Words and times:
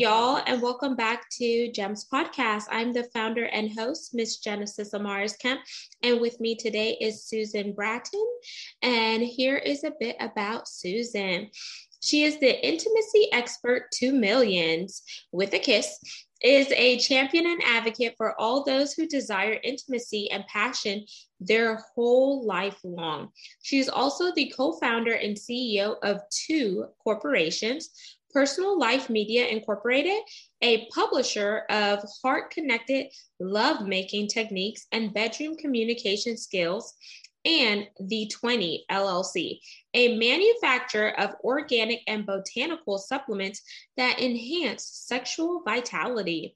Y'all, 0.00 0.40
and 0.46 0.62
welcome 0.62 0.96
back 0.96 1.28
to 1.28 1.70
GEMS 1.72 2.06
Podcast. 2.10 2.64
I'm 2.70 2.90
the 2.94 3.04
founder 3.12 3.44
and 3.44 3.70
host, 3.78 4.14
Miss 4.14 4.38
Genesis 4.38 4.94
Amaris 4.94 5.38
Kemp, 5.38 5.60
and 6.02 6.22
with 6.22 6.40
me 6.40 6.54
today 6.56 6.96
is 7.02 7.24
Susan 7.24 7.74
Bratton. 7.74 8.26
And 8.80 9.22
here 9.22 9.58
is 9.58 9.84
a 9.84 9.92
bit 10.00 10.16
about 10.18 10.68
Susan. 10.68 11.50
She 12.00 12.24
is 12.24 12.40
the 12.40 12.66
intimacy 12.66 13.28
expert 13.30 13.90
to 13.96 14.14
millions 14.14 15.02
with 15.32 15.52
a 15.52 15.58
kiss, 15.58 15.98
is 16.42 16.72
a 16.72 16.96
champion 16.96 17.44
and 17.44 17.62
advocate 17.62 18.14
for 18.16 18.40
all 18.40 18.64
those 18.64 18.94
who 18.94 19.06
desire 19.06 19.60
intimacy 19.62 20.30
and 20.30 20.46
passion 20.46 21.04
their 21.40 21.84
whole 21.94 22.46
life 22.46 22.78
long. 22.84 23.28
She 23.60 23.78
is 23.78 23.90
also 23.90 24.32
the 24.32 24.50
co 24.56 24.72
founder 24.78 25.12
and 25.12 25.36
CEO 25.36 25.96
of 26.02 26.22
two 26.30 26.86
corporations 27.04 27.90
Personal 28.32 28.78
Life 28.78 29.10
Media 29.10 29.46
Incorporated, 29.46 30.22
a 30.62 30.86
publisher 30.94 31.64
of 31.70 32.04
heart 32.22 32.50
connected 32.50 33.06
love 33.38 33.86
making 33.86 34.28
techniques 34.28 34.86
and 34.92 35.12
bedroom 35.12 35.56
communication 35.56 36.36
skills, 36.36 36.94
and 37.44 37.88
The 38.00 38.26
20 38.28 38.84
LLC, 38.90 39.60
a 39.94 40.16
manufacturer 40.18 41.18
of 41.18 41.34
organic 41.42 42.02
and 42.06 42.26
botanical 42.26 42.98
supplements 42.98 43.62
that 43.96 44.20
enhance 44.20 44.84
sexual 44.84 45.62
vitality. 45.64 46.54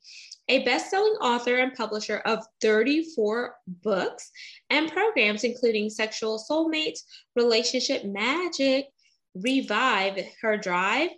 A 0.48 0.62
best 0.64 0.90
selling 0.90 1.14
author 1.22 1.56
and 1.56 1.72
publisher 1.72 2.18
of 2.26 2.44
34 2.60 3.56
books 3.66 4.30
and 4.68 4.92
programs, 4.92 5.42
including 5.42 5.88
Sexual 5.88 6.38
Soulmates, 6.38 7.00
Relationship 7.34 8.04
Magic, 8.04 8.88
Revive 9.34 10.22
Her 10.42 10.58
Drive, 10.58 11.10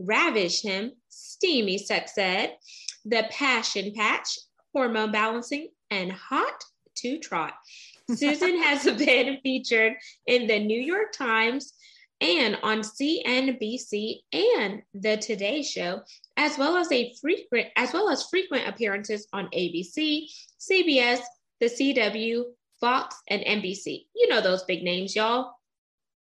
Ravish 0.00 0.62
Him, 0.62 0.92
Steamy 1.08 1.78
Sex 1.78 2.16
Ed, 2.16 2.56
The 3.04 3.26
Passion 3.30 3.92
Patch, 3.94 4.38
Hormone 4.74 5.12
Balancing, 5.12 5.68
and 5.90 6.10
Hot 6.10 6.64
to 6.96 7.18
Trot. 7.18 7.54
Susan 8.14 8.62
has 8.62 8.84
been 8.84 9.38
featured 9.42 9.94
in 10.26 10.46
the 10.46 10.58
New 10.58 10.80
York 10.80 11.12
Times 11.12 11.74
and 12.20 12.58
on 12.62 12.80
CNBC 12.80 14.20
and 14.32 14.82
the 14.94 15.16
Today 15.16 15.62
Show, 15.62 16.02
as 16.36 16.58
well 16.58 16.76
as 16.76 16.90
a 16.92 17.14
frequent 17.20 17.68
as 17.76 17.92
well 17.92 18.10
as 18.10 18.26
frequent 18.28 18.68
appearances 18.68 19.26
on 19.32 19.48
ABC, 19.54 20.26
CBS, 20.60 21.20
the 21.60 21.66
CW, 21.66 22.44
Fox, 22.80 23.16
and 23.28 23.42
NBC. 23.42 24.06
You 24.14 24.28
know 24.28 24.40
those 24.40 24.64
big 24.64 24.82
names, 24.82 25.16
y'all. 25.16 25.54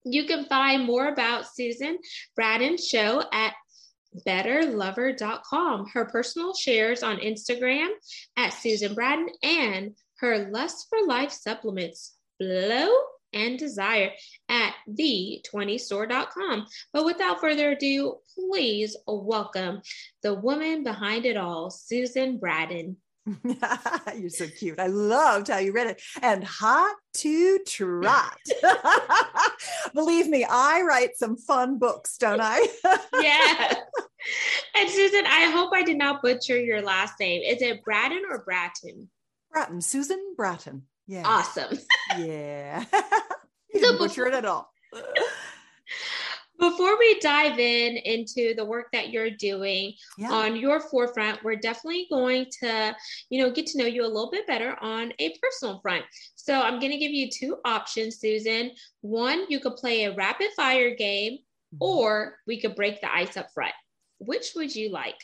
You 0.04 0.24
can 0.24 0.46
find 0.46 0.84
more 0.84 1.08
about 1.08 1.46
Susan 1.46 1.98
Bratton's 2.36 2.86
show 2.86 3.22
at 3.32 3.54
betterlover.com. 4.26 5.88
Her 5.92 6.04
personal 6.06 6.54
shares 6.54 7.02
on 7.02 7.18
Instagram 7.18 7.88
at 8.36 8.50
Susan 8.50 8.94
Bratton 8.94 9.28
and 9.42 9.96
her 10.18 10.50
Lust 10.50 10.86
for 10.88 11.06
Life 11.06 11.32
supplements, 11.32 12.14
Flow 12.38 12.88
and 13.32 13.58
Desire 13.58 14.12
at 14.48 14.74
the20store.com. 14.88 16.66
But 16.92 17.04
without 17.04 17.40
further 17.40 17.72
ado, 17.72 18.16
please 18.34 18.96
welcome 19.06 19.82
the 20.22 20.34
woman 20.34 20.84
behind 20.84 21.26
it 21.26 21.36
all, 21.36 21.70
Susan 21.70 22.38
Bratton. 22.38 22.96
You're 24.16 24.30
so 24.30 24.48
cute. 24.48 24.80
I 24.80 24.88
loved 24.88 25.48
how 25.48 25.58
you 25.58 25.72
read 25.72 25.88
it. 25.88 26.02
And 26.20 26.42
hot 26.42 26.94
to 27.14 27.58
trot. 27.66 28.38
Believe 29.94 30.28
me, 30.28 30.44
I 30.48 30.82
write 30.82 31.16
some 31.16 31.36
fun 31.36 31.78
books, 31.78 32.16
don't 32.18 32.40
I? 32.40 32.66
yeah. 33.20 33.74
And 34.76 34.90
Susan, 34.90 35.24
I 35.26 35.50
hope 35.52 35.70
I 35.74 35.82
did 35.82 35.98
not 35.98 36.22
butcher 36.22 36.60
your 36.60 36.82
last 36.82 37.14
name. 37.20 37.42
Is 37.42 37.62
it 37.62 37.84
Bratton 37.84 38.22
or 38.28 38.42
Bratton? 38.44 39.08
Bratton, 39.50 39.80
Susan 39.80 40.34
Bratton. 40.36 40.82
Yeah. 41.06 41.22
Awesome. 41.24 41.78
yeah. 42.18 42.84
you 43.72 43.80
didn't 43.80 43.98
butcher 43.98 44.26
it 44.26 44.34
at 44.34 44.44
all. 44.44 44.72
Before 46.62 46.96
we 46.96 47.18
dive 47.18 47.58
in 47.58 47.96
into 47.96 48.54
the 48.54 48.64
work 48.64 48.86
that 48.92 49.10
you're 49.10 49.32
doing 49.32 49.94
yeah. 50.16 50.30
on 50.30 50.54
your 50.54 50.78
forefront, 50.78 51.42
we're 51.42 51.56
definitely 51.56 52.06
going 52.08 52.46
to, 52.60 52.94
you 53.30 53.42
know, 53.42 53.50
get 53.50 53.66
to 53.66 53.78
know 53.78 53.84
you 53.84 54.04
a 54.04 54.06
little 54.06 54.30
bit 54.30 54.46
better 54.46 54.76
on 54.80 55.12
a 55.18 55.34
personal 55.42 55.80
front. 55.80 56.04
So 56.36 56.54
I'm 56.60 56.78
going 56.78 56.92
to 56.92 56.98
give 56.98 57.10
you 57.10 57.28
two 57.28 57.56
options, 57.64 58.20
Susan. 58.20 58.70
One, 59.00 59.46
you 59.48 59.58
could 59.58 59.74
play 59.74 60.04
a 60.04 60.14
rapid 60.14 60.50
fire 60.54 60.94
game, 60.94 61.32
mm-hmm. 61.32 61.78
or 61.80 62.36
we 62.46 62.60
could 62.60 62.76
break 62.76 63.00
the 63.00 63.12
ice 63.12 63.36
up 63.36 63.48
front. 63.52 63.74
Which 64.18 64.52
would 64.54 64.72
you 64.72 64.92
like? 64.92 65.18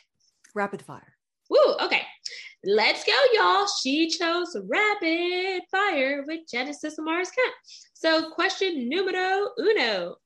Rapid 0.53 0.81
fire. 0.81 1.15
Woo, 1.49 1.75
okay. 1.81 2.01
Let's 2.65 3.05
go, 3.05 3.13
y'all. 3.31 3.65
She 3.81 4.09
chose 4.09 4.57
rapid 4.67 5.61
fire 5.71 6.25
with 6.27 6.41
Genesis 6.51 6.99
Amaris 6.99 7.29
Kemp. 7.33 7.53
So, 7.93 8.31
question 8.31 8.89
numero 8.89 9.51
uno 9.57 10.17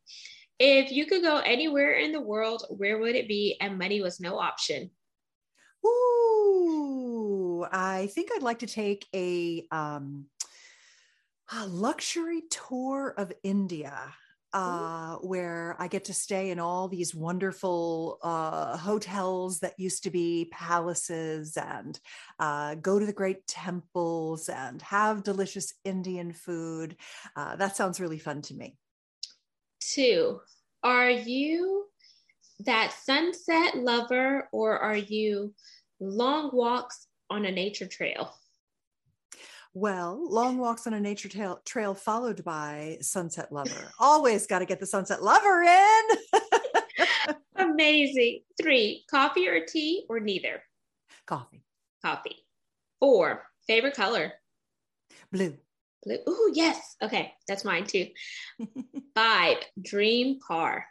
if 0.59 0.91
you 0.91 1.05
could 1.05 1.21
go 1.21 1.37
anywhere 1.37 1.93
in 1.93 2.11
the 2.11 2.21
world, 2.21 2.65
where 2.69 2.99
would 2.99 3.15
it 3.15 3.27
be? 3.27 3.57
And 3.59 3.77
money 3.77 4.01
was 4.01 4.19
no 4.19 4.39
option. 4.39 4.91
Ooh, 5.85 7.65
I 7.71 8.07
think 8.07 8.29
I'd 8.33 8.43
like 8.43 8.59
to 8.59 8.67
take 8.67 9.05
a, 9.13 9.65
um, 9.71 10.25
a 11.53 11.67
luxury 11.67 12.43
tour 12.49 13.13
of 13.17 13.33
India. 13.43 14.13
Uh, 14.55 15.15
where 15.15 15.75
I 15.79 15.87
get 15.87 16.05
to 16.05 16.13
stay 16.13 16.51
in 16.51 16.59
all 16.59 16.87
these 16.87 17.15
wonderful 17.15 18.19
uh, 18.21 18.77
hotels 18.77 19.61
that 19.61 19.79
used 19.79 20.03
to 20.03 20.11
be 20.11 20.47
palaces 20.51 21.57
and 21.57 21.99
uh, 22.37 22.75
go 22.75 22.99
to 22.99 23.05
the 23.07 23.13
great 23.13 23.47
temples 23.47 24.49
and 24.49 24.79
have 24.83 25.23
delicious 25.23 25.73
Indian 25.83 26.31
food. 26.31 26.97
Uh, 27.35 27.55
that 27.55 27.75
sounds 27.75 27.99
really 27.99 28.19
fun 28.19 28.43
to 28.43 28.53
me. 28.53 28.77
Two, 29.91 30.39
are 30.81 31.09
you 31.09 31.85
that 32.59 32.93
sunset 32.93 33.77
lover 33.77 34.49
or 34.51 34.79
are 34.79 34.97
you 34.97 35.53
long 35.99 36.49
walks 36.53 37.07
on 37.29 37.45
a 37.45 37.51
nature 37.51 37.87
trail? 37.87 38.33
Well, 39.73 40.23
long 40.29 40.59
walks 40.59 40.85
on 40.85 40.93
a 40.93 40.99
nature 40.99 41.29
trail, 41.29 41.59
trail 41.65 41.95
followed 41.95 42.43
by 42.43 42.99
sunset 43.01 43.51
lover. 43.51 43.91
Always 43.99 44.45
got 44.45 44.59
to 44.59 44.65
get 44.65 44.79
the 44.79 44.85
sunset 44.85 45.23
lover 45.23 45.63
in. 45.63 46.01
Amazing. 47.55 48.41
Three, 48.61 49.03
coffee 49.09 49.47
or 49.47 49.65
tea 49.65 50.05
or 50.09 50.19
neither? 50.19 50.61
Coffee. 51.25 51.63
Coffee. 52.03 52.45
Four, 52.99 53.43
favorite 53.65 53.95
color? 53.95 54.33
Blue. 55.31 55.57
Blue. 56.03 56.17
Ooh, 56.27 56.51
yes. 56.53 56.95
Okay, 57.01 57.33
that's 57.47 57.65
mine 57.65 57.85
too. 57.85 58.07
Five, 59.15 59.57
dream 59.81 60.39
car. 60.45 60.85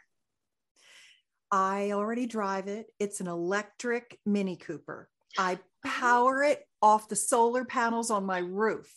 I 1.51 1.91
already 1.91 2.25
drive 2.25 2.67
it. 2.67 2.87
It's 2.99 3.21
an 3.21 3.27
electric 3.27 4.19
Mini 4.25 4.55
Cooper. 4.55 5.09
I 5.37 5.59
power 5.85 6.43
it 6.43 6.65
off 6.81 7.09
the 7.09 7.15
solar 7.15 7.65
panels 7.65 8.09
on 8.09 8.25
my 8.25 8.39
roof. 8.39 8.91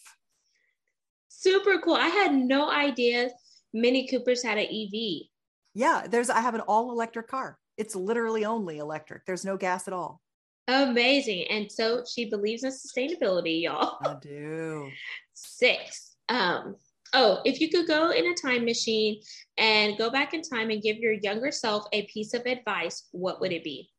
Super 1.29 1.79
cool. 1.79 1.95
I 1.95 2.09
had 2.09 2.35
no 2.35 2.71
idea 2.71 3.31
Mini 3.75 4.09
Coopers 4.09 4.43
had 4.43 4.59
an 4.59 4.67
EV. 4.67 5.29
Yeah, 5.75 6.07
there's 6.09 6.31
I 6.31 6.41
have 6.41 6.55
an 6.55 6.63
all 6.63 6.91
electric 6.93 7.29
car. 7.29 7.59
It's 7.77 7.95
literally 7.95 8.47
only 8.47 8.79
electric. 8.79 9.27
There's 9.27 9.45
no 9.45 9.59
gas 9.59 9.87
at 9.87 9.93
all. 9.93 10.23
Amazing. 10.69 11.45
And 11.51 11.71
so 11.71 12.05
she 12.11 12.29
believes 12.29 12.65
in 12.65 12.73
sustainability, 12.73 13.63
y'all. 13.63 13.99
I 14.05 14.17
do. 14.21 14.91
Six. 15.35 16.06
Um, 16.29 16.77
oh, 17.13 17.41
if 17.45 17.61
you 17.61 17.71
could 17.71 17.87
go 17.87 18.11
in 18.11 18.27
a 18.27 18.35
time 18.35 18.65
machine 18.65 19.21
and 19.59 19.97
go 19.99 20.11
back 20.11 20.35
in 20.35 20.43
time 20.43 20.71
and 20.71 20.83
give 20.83 20.99
your 20.99 21.13
younger 21.13 21.51
self 21.51 21.85
a 21.93 22.07
piece 22.07 22.35
of 22.35 22.47
advice, 22.47 23.09
what 23.13 23.41
would 23.41 23.53
it 23.53 23.65
be? 23.65 23.91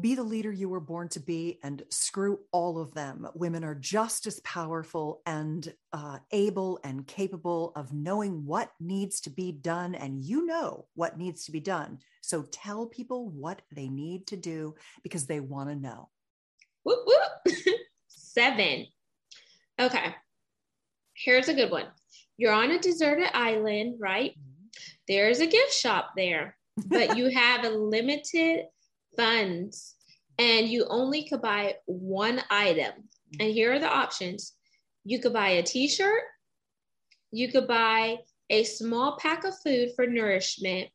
Be 0.00 0.14
the 0.14 0.22
leader 0.22 0.52
you 0.52 0.68
were 0.68 0.78
born 0.78 1.08
to 1.08 1.20
be 1.20 1.58
and 1.64 1.82
screw 1.90 2.38
all 2.52 2.78
of 2.78 2.94
them. 2.94 3.26
Women 3.34 3.64
are 3.64 3.74
just 3.74 4.24
as 4.28 4.38
powerful 4.40 5.20
and 5.26 5.72
uh, 5.92 6.18
able 6.30 6.78
and 6.84 7.04
capable 7.08 7.72
of 7.74 7.92
knowing 7.92 8.46
what 8.46 8.70
needs 8.78 9.20
to 9.22 9.30
be 9.30 9.50
done. 9.50 9.96
And 9.96 10.22
you 10.22 10.46
know 10.46 10.86
what 10.94 11.18
needs 11.18 11.44
to 11.46 11.52
be 11.52 11.58
done. 11.58 11.98
So 12.22 12.42
tell 12.52 12.86
people 12.86 13.30
what 13.30 13.62
they 13.72 13.88
need 13.88 14.28
to 14.28 14.36
do 14.36 14.76
because 15.02 15.26
they 15.26 15.40
want 15.40 15.70
to 15.70 15.74
know. 15.74 16.08
Whoop, 16.84 17.00
whoop. 17.04 17.56
Seven. 18.06 18.86
Okay. 19.80 20.14
Here's 21.14 21.48
a 21.48 21.54
good 21.54 21.70
one. 21.70 21.86
You're 22.36 22.52
on 22.52 22.70
a 22.70 22.78
deserted 22.78 23.30
island, 23.34 23.96
right? 23.98 24.32
Mm-hmm. 24.32 24.66
there's 25.08 25.40
a 25.40 25.46
gift 25.46 25.72
shop 25.72 26.10
there, 26.16 26.56
but 26.86 27.16
you 27.16 27.30
have 27.34 27.64
a 27.64 27.70
limited 27.70 28.66
funds 29.16 29.96
and 30.38 30.68
you 30.68 30.86
only 30.88 31.24
could 31.28 31.40
buy 31.40 31.76
one 31.86 32.42
item. 32.50 32.92
And 33.38 33.50
here 33.50 33.72
are 33.72 33.78
the 33.78 33.88
options 33.88 34.54
you 35.04 35.18
could 35.18 35.32
buy 35.32 35.50
a 35.50 35.62
t 35.62 35.88
shirt, 35.88 36.22
you 37.32 37.50
could 37.50 37.66
buy 37.66 38.18
a 38.50 38.64
small 38.64 39.16
pack 39.18 39.44
of 39.44 39.54
food 39.64 39.90
for 39.96 40.06
nourishment, 40.06 40.88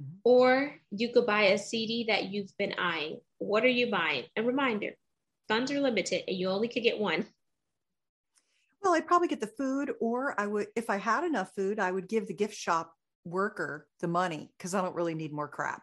mm-hmm. 0.00 0.16
or 0.24 0.74
you 0.90 1.12
could 1.12 1.26
buy 1.26 1.42
a 1.44 1.58
CD 1.58 2.06
that 2.08 2.32
you've 2.32 2.56
been 2.58 2.74
eyeing. 2.78 3.20
What 3.38 3.64
are 3.64 3.68
you 3.68 3.90
buying? 3.90 4.24
A 4.36 4.42
reminder 4.42 4.90
funds 5.48 5.70
are 5.70 5.80
limited 5.80 6.24
and 6.26 6.36
you 6.36 6.48
only 6.48 6.68
could 6.68 6.82
get 6.82 6.98
one. 6.98 7.26
Well, 8.84 8.92
I'd 8.92 9.06
probably 9.06 9.28
get 9.28 9.40
the 9.40 9.46
food, 9.46 9.92
or 9.98 10.38
I 10.38 10.46
would, 10.46 10.66
if 10.76 10.90
I 10.90 10.98
had 10.98 11.24
enough 11.24 11.54
food, 11.56 11.80
I 11.80 11.90
would 11.90 12.06
give 12.06 12.26
the 12.26 12.34
gift 12.34 12.54
shop 12.54 12.92
worker 13.24 13.88
the 14.00 14.08
money 14.08 14.52
because 14.58 14.74
I 14.74 14.82
don't 14.82 14.94
really 14.94 15.14
need 15.14 15.32
more 15.32 15.48
crap. 15.48 15.82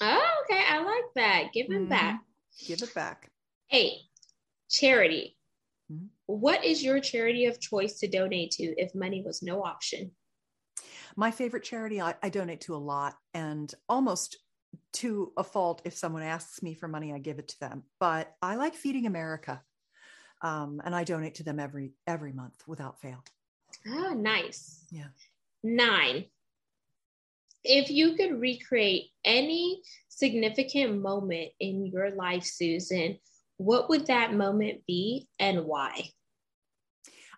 Oh, 0.00 0.42
okay. 0.44 0.62
I 0.70 0.82
like 0.82 1.04
that. 1.16 1.52
Give 1.52 1.66
it 1.66 1.72
mm-hmm. 1.72 1.88
back. 1.88 2.20
Give 2.64 2.80
it 2.80 2.94
back. 2.94 3.30
Eight, 3.72 3.98
charity. 4.70 5.36
Mm-hmm. 5.92 6.06
What 6.26 6.64
is 6.64 6.84
your 6.84 7.00
charity 7.00 7.46
of 7.46 7.60
choice 7.60 7.98
to 7.98 8.08
donate 8.08 8.52
to 8.52 8.62
if 8.80 8.94
money 8.94 9.24
was 9.26 9.42
no 9.42 9.64
option? 9.64 10.12
My 11.16 11.32
favorite 11.32 11.64
charity, 11.64 12.00
I, 12.00 12.14
I 12.22 12.28
donate 12.28 12.60
to 12.62 12.76
a 12.76 12.78
lot 12.78 13.16
and 13.34 13.74
almost 13.88 14.38
to 14.94 15.32
a 15.36 15.42
fault. 15.42 15.82
If 15.84 15.94
someone 15.94 16.22
asks 16.22 16.62
me 16.62 16.74
for 16.74 16.86
money, 16.86 17.12
I 17.12 17.18
give 17.18 17.40
it 17.40 17.48
to 17.48 17.60
them. 17.60 17.82
But 17.98 18.32
I 18.40 18.54
like 18.54 18.74
Feeding 18.74 19.06
America 19.06 19.62
um, 20.42 20.80
and 20.84 20.94
I 20.94 21.04
donate 21.04 21.36
to 21.36 21.42
them 21.42 21.58
every 21.60 21.92
every 22.06 22.32
month 22.32 22.62
without 22.66 23.00
fail. 23.00 23.22
Oh, 23.86 24.14
nice. 24.14 24.86
Yeah. 24.90 25.08
Nine. 25.62 26.26
If 27.62 27.90
you 27.90 28.16
could 28.16 28.40
recreate 28.40 29.10
any 29.24 29.82
significant 30.08 31.00
moment 31.00 31.50
in 31.60 31.86
your 31.86 32.10
life, 32.10 32.44
Susan, 32.44 33.18
what 33.58 33.90
would 33.90 34.06
that 34.06 34.32
moment 34.32 34.86
be 34.86 35.28
and 35.38 35.66
why? 35.66 36.08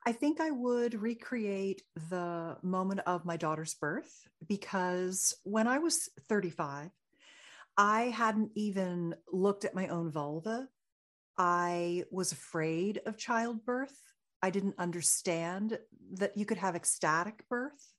I 0.05 0.13
think 0.13 0.41
I 0.41 0.51
would 0.51 1.01
recreate 1.01 1.83
the 2.11 2.57
moment 2.63 3.01
of 3.07 3.25
my 3.25 3.37
daughter's 3.37 3.75
birth 3.75 4.29
because 4.47 5.35
when 5.45 5.69
I 5.69 5.79
was 5.79 6.09
35, 6.29 6.91
I 7.77 8.03
hadn't 8.03 8.51
even 8.55 9.15
looked 9.33 9.65
at 9.65 9.75
my 9.75 9.89
own 9.89 10.11
vulva 10.11 10.69
I 11.39 12.05
was 12.11 12.33
afraid 12.33 13.01
of 13.07 13.17
childbirth. 13.17 13.97
I 14.43 14.51
didn't 14.51 14.75
understand 14.79 15.79
that 16.15 16.37
you 16.37 16.45
could 16.45 16.59
have 16.59 16.75
ecstatic 16.75 17.49
birth. 17.49 17.93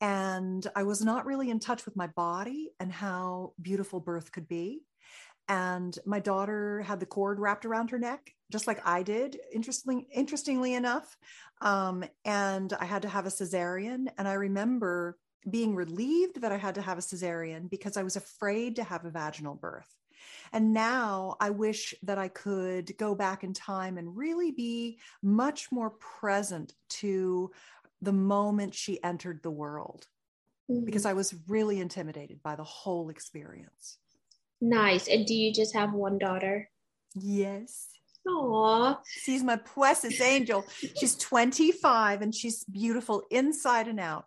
And 0.00 0.66
I 0.74 0.82
was 0.82 1.02
not 1.02 1.26
really 1.26 1.50
in 1.50 1.60
touch 1.60 1.84
with 1.84 1.96
my 1.96 2.06
body 2.06 2.72
and 2.80 2.92
how 2.92 3.52
beautiful 3.60 4.00
birth 4.00 4.32
could 4.32 4.48
be. 4.48 4.82
And 5.48 5.96
my 6.04 6.18
daughter 6.18 6.82
had 6.82 7.00
the 7.00 7.06
cord 7.06 7.38
wrapped 7.38 7.64
around 7.64 7.90
her 7.90 7.98
neck, 7.98 8.32
just 8.50 8.66
like 8.66 8.80
I 8.84 9.02
did, 9.02 9.38
interestingly, 9.52 10.06
interestingly 10.12 10.74
enough. 10.74 11.16
Um, 11.60 12.04
and 12.24 12.72
I 12.72 12.84
had 12.84 13.02
to 13.02 13.08
have 13.08 13.26
a 13.26 13.30
cesarean. 13.30 14.08
And 14.18 14.26
I 14.26 14.34
remember 14.34 15.16
being 15.48 15.76
relieved 15.76 16.40
that 16.40 16.52
I 16.52 16.56
had 16.56 16.74
to 16.74 16.82
have 16.82 16.98
a 16.98 17.02
cesarean 17.02 17.70
because 17.70 17.96
I 17.96 18.02
was 18.02 18.16
afraid 18.16 18.76
to 18.76 18.84
have 18.84 19.04
a 19.04 19.10
vaginal 19.10 19.54
birth. 19.54 19.88
And 20.56 20.72
now 20.72 21.36
I 21.38 21.50
wish 21.50 21.94
that 22.04 22.16
I 22.16 22.28
could 22.28 22.96
go 22.96 23.14
back 23.14 23.44
in 23.44 23.52
time 23.52 23.98
and 23.98 24.16
really 24.16 24.52
be 24.52 24.98
much 25.22 25.70
more 25.70 25.90
present 25.90 26.72
to 27.00 27.50
the 28.00 28.14
moment 28.14 28.74
she 28.74 28.98
entered 29.04 29.40
the 29.42 29.50
world 29.50 30.06
mm-hmm. 30.70 30.86
because 30.86 31.04
I 31.04 31.12
was 31.12 31.34
really 31.46 31.78
intimidated 31.78 32.42
by 32.42 32.56
the 32.56 32.64
whole 32.64 33.10
experience. 33.10 33.98
Nice. 34.58 35.08
And 35.08 35.26
do 35.26 35.34
you 35.34 35.52
just 35.52 35.74
have 35.74 35.92
one 35.92 36.16
daughter? 36.16 36.70
Yes. 37.14 37.88
Aww. 38.26 38.96
She's 39.06 39.42
my 39.42 39.56
precious 39.56 40.18
angel. 40.22 40.64
She's 40.98 41.16
25 41.16 42.22
and 42.22 42.34
she's 42.34 42.64
beautiful 42.64 43.24
inside 43.30 43.88
and 43.88 44.00
out. 44.00 44.24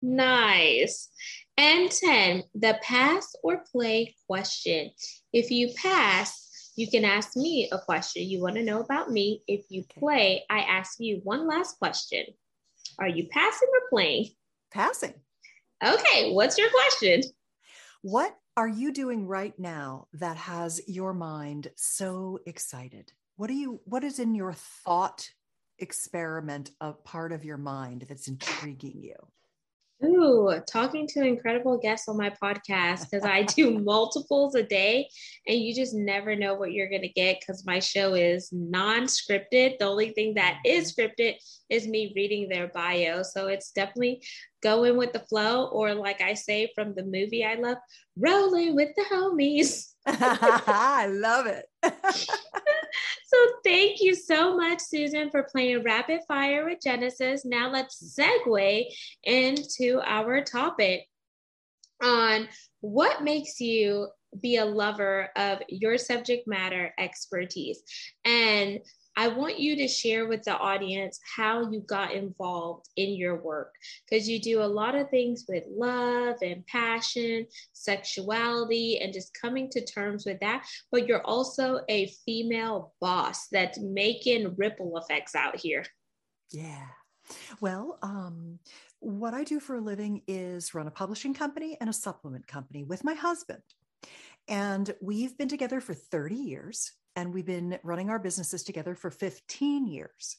Nice. 0.00 1.10
And 1.58 1.90
10, 1.90 2.44
the 2.54 2.78
pass 2.82 3.34
or 3.42 3.64
play 3.72 4.14
question. 4.26 4.90
If 5.32 5.50
you 5.50 5.72
pass, 5.80 6.72
you 6.76 6.90
can 6.90 7.04
ask 7.04 7.34
me 7.36 7.70
a 7.72 7.78
question 7.78 8.24
you 8.24 8.42
want 8.42 8.56
to 8.56 8.62
know 8.62 8.80
about 8.80 9.10
me. 9.10 9.42
If 9.48 9.64
you 9.70 9.84
play, 9.98 10.44
I 10.50 10.60
ask 10.60 11.00
you 11.00 11.20
one 11.24 11.46
last 11.46 11.78
question. 11.78 12.24
Are 12.98 13.08
you 13.08 13.26
passing 13.28 13.68
or 13.72 13.88
playing? 13.88 14.28
Passing. 14.70 15.14
Okay, 15.82 16.32
what's 16.32 16.58
your 16.58 16.68
question? 16.70 17.22
What 18.02 18.36
are 18.56 18.68
you 18.68 18.92
doing 18.92 19.26
right 19.26 19.58
now 19.58 20.08
that 20.14 20.36
has 20.36 20.80
your 20.86 21.12
mind 21.12 21.70
so 21.76 22.38
excited? 22.46 23.12
What 23.36 23.50
are 23.50 23.54
you 23.54 23.80
what 23.84 24.04
is 24.04 24.18
in 24.18 24.34
your 24.34 24.52
thought 24.52 25.28
experiment 25.78 26.70
a 26.80 26.92
part 26.92 27.32
of 27.32 27.44
your 27.44 27.58
mind 27.58 28.06
that's 28.08 28.28
intriguing 28.28 29.02
you? 29.02 29.16
Ooh, 30.04 30.52
talking 30.70 31.06
to 31.08 31.22
incredible 31.22 31.78
guests 31.78 32.06
on 32.06 32.18
my 32.18 32.28
podcast 32.28 33.10
because 33.10 33.24
I 33.24 33.44
do 33.44 33.78
multiples 33.84 34.54
a 34.54 34.62
day 34.62 35.08
and 35.46 35.58
you 35.58 35.74
just 35.74 35.94
never 35.94 36.36
know 36.36 36.54
what 36.54 36.72
you're 36.72 36.90
going 36.90 37.02
to 37.02 37.08
get 37.08 37.40
because 37.40 37.64
my 37.64 37.78
show 37.78 38.12
is 38.12 38.50
non 38.52 39.04
scripted. 39.04 39.78
The 39.78 39.86
only 39.86 40.10
thing 40.10 40.34
that 40.34 40.58
is 40.66 40.92
mm-hmm. 40.92 41.22
scripted 41.22 41.36
is 41.70 41.88
me 41.88 42.12
reading 42.14 42.48
their 42.48 42.68
bio. 42.68 43.22
So 43.22 43.46
it's 43.46 43.72
definitely 43.72 44.22
going 44.62 44.96
with 44.96 45.12
the 45.12 45.20
flow, 45.20 45.66
or 45.66 45.94
like 45.94 46.20
I 46.20 46.34
say 46.34 46.70
from 46.74 46.94
the 46.94 47.04
movie 47.04 47.44
I 47.44 47.54
love, 47.54 47.78
rolling 48.18 48.74
with 48.74 48.90
the 48.96 49.04
homies. 49.10 49.92
I 50.06 51.06
love 51.06 51.46
it. 51.46 51.66
so 53.26 53.36
thank 53.64 54.00
you 54.00 54.14
so 54.14 54.56
much, 54.56 54.80
Susan, 54.80 55.30
for 55.30 55.42
playing 55.42 55.82
rapid 55.82 56.20
fire 56.28 56.64
with 56.64 56.78
Genesis. 56.82 57.44
Now 57.44 57.70
let's 57.70 58.16
segue 58.18 58.84
into 59.24 60.00
our 60.04 60.42
topic 60.42 61.08
on 62.02 62.48
what 62.80 63.24
makes 63.24 63.60
you 63.60 64.08
be 64.40 64.58
a 64.58 64.64
lover 64.64 65.30
of 65.34 65.60
your 65.68 65.98
subject 65.98 66.46
matter 66.46 66.94
expertise. 66.98 67.82
And 68.24 68.78
I 69.16 69.28
want 69.28 69.58
you 69.58 69.76
to 69.76 69.88
share 69.88 70.26
with 70.26 70.42
the 70.42 70.56
audience 70.56 71.18
how 71.36 71.70
you 71.70 71.80
got 71.80 72.12
involved 72.12 72.90
in 72.96 73.14
your 73.14 73.36
work 73.36 73.72
because 74.08 74.28
you 74.28 74.38
do 74.38 74.62
a 74.62 74.64
lot 74.64 74.94
of 74.94 75.08
things 75.08 75.46
with 75.48 75.64
love 75.70 76.36
and 76.42 76.66
passion, 76.66 77.46
sexuality, 77.72 79.00
and 79.00 79.14
just 79.14 79.36
coming 79.40 79.70
to 79.70 79.84
terms 79.84 80.26
with 80.26 80.38
that. 80.40 80.66
But 80.92 81.08
you're 81.08 81.24
also 81.24 81.80
a 81.88 82.08
female 82.26 82.92
boss 83.00 83.48
that's 83.48 83.78
making 83.78 84.54
ripple 84.56 84.98
effects 84.98 85.34
out 85.34 85.56
here. 85.56 85.86
Yeah. 86.52 86.86
Well, 87.60 87.98
um, 88.02 88.58
what 89.00 89.32
I 89.32 89.44
do 89.44 89.60
for 89.60 89.76
a 89.76 89.80
living 89.80 90.22
is 90.28 90.74
run 90.74 90.86
a 90.86 90.90
publishing 90.90 91.32
company 91.32 91.78
and 91.80 91.88
a 91.88 91.94
supplement 91.94 92.46
company 92.46 92.84
with 92.84 93.02
my 93.02 93.14
husband. 93.14 93.62
And 94.46 94.94
we've 95.00 95.36
been 95.36 95.48
together 95.48 95.80
for 95.80 95.94
30 95.94 96.34
years 96.34 96.92
and 97.16 97.32
we've 97.32 97.46
been 97.46 97.78
running 97.82 98.10
our 98.10 98.18
businesses 98.18 98.62
together 98.62 98.94
for 98.94 99.10
15 99.10 99.86
years. 99.86 100.36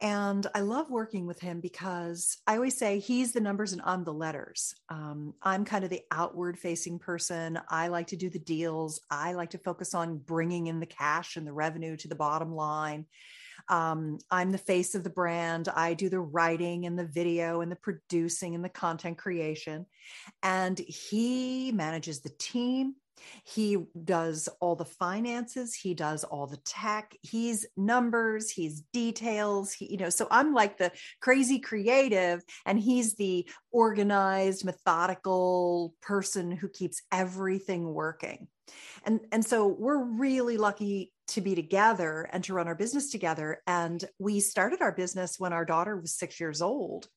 And 0.00 0.46
I 0.54 0.60
love 0.60 0.90
working 0.90 1.26
with 1.26 1.40
him 1.40 1.60
because 1.60 2.36
I 2.46 2.56
always 2.56 2.76
say 2.76 2.98
he's 2.98 3.32
the 3.32 3.40
numbers 3.40 3.72
and 3.72 3.82
I'm 3.84 4.04
the 4.04 4.12
letters. 4.12 4.74
Um, 4.88 5.34
I'm 5.42 5.64
kind 5.64 5.84
of 5.84 5.90
the 5.90 6.02
outward 6.10 6.58
facing 6.58 6.98
person. 6.98 7.60
I 7.68 7.88
like 7.88 8.08
to 8.08 8.16
do 8.16 8.28
the 8.28 8.40
deals. 8.40 9.00
I 9.10 9.34
like 9.34 9.50
to 9.50 9.58
focus 9.58 9.94
on 9.94 10.18
bringing 10.18 10.66
in 10.66 10.80
the 10.80 10.86
cash 10.86 11.36
and 11.36 11.46
the 11.46 11.52
revenue 11.52 11.96
to 11.98 12.08
the 12.08 12.16
bottom 12.16 12.54
line. 12.54 13.06
Um, 13.68 14.18
I'm 14.30 14.52
the 14.52 14.58
face 14.58 14.94
of 14.94 15.04
the 15.04 15.10
brand. 15.10 15.68
I 15.68 15.94
do 15.94 16.08
the 16.08 16.20
writing 16.20 16.86
and 16.86 16.98
the 16.98 17.06
video 17.06 17.60
and 17.60 17.70
the 17.70 17.76
producing 17.76 18.54
and 18.54 18.64
the 18.64 18.68
content 18.68 19.16
creation. 19.16 19.86
And 20.42 20.78
he 20.78 21.72
manages 21.72 22.20
the 22.20 22.32
team. 22.38 22.94
He 23.44 23.78
does 24.04 24.48
all 24.60 24.76
the 24.76 24.84
finances, 24.84 25.74
he 25.74 25.94
does 25.94 26.24
all 26.24 26.46
the 26.46 26.58
tech, 26.58 27.16
he's 27.22 27.66
numbers, 27.76 28.50
he's 28.50 28.82
details, 28.92 29.72
he, 29.72 29.92
you 29.92 29.96
know, 29.98 30.10
so 30.10 30.26
I'm 30.30 30.52
like 30.52 30.78
the 30.78 30.92
crazy 31.20 31.58
creative 31.58 32.42
and 32.66 32.78
he's 32.78 33.14
the 33.14 33.48
organized, 33.70 34.64
methodical 34.64 35.94
person 36.02 36.50
who 36.50 36.68
keeps 36.68 37.02
everything 37.12 37.92
working. 37.92 38.48
And 39.04 39.20
and 39.30 39.44
so 39.44 39.66
we're 39.66 40.02
really 40.02 40.56
lucky 40.56 41.12
to 41.28 41.40
be 41.40 41.54
together 41.54 42.28
and 42.32 42.42
to 42.44 42.54
run 42.54 42.68
our 42.68 42.74
business 42.74 43.10
together 43.10 43.62
and 43.66 44.04
we 44.18 44.40
started 44.40 44.80
our 44.80 44.92
business 44.92 45.38
when 45.38 45.52
our 45.52 45.64
daughter 45.64 45.96
was 45.98 46.14
6 46.16 46.38
years 46.40 46.62
old 46.62 47.08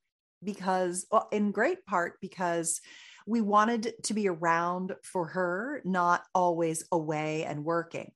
because 0.44 1.06
well, 1.12 1.28
in 1.32 1.52
great 1.52 1.86
part 1.86 2.16
because 2.22 2.82
we 3.28 3.42
wanted 3.42 3.94
to 4.04 4.14
be 4.14 4.28
around 4.28 4.96
for 5.04 5.28
her, 5.28 5.82
not 5.84 6.24
always 6.34 6.86
away 6.92 7.44
and 7.44 7.64
working. 7.64 8.12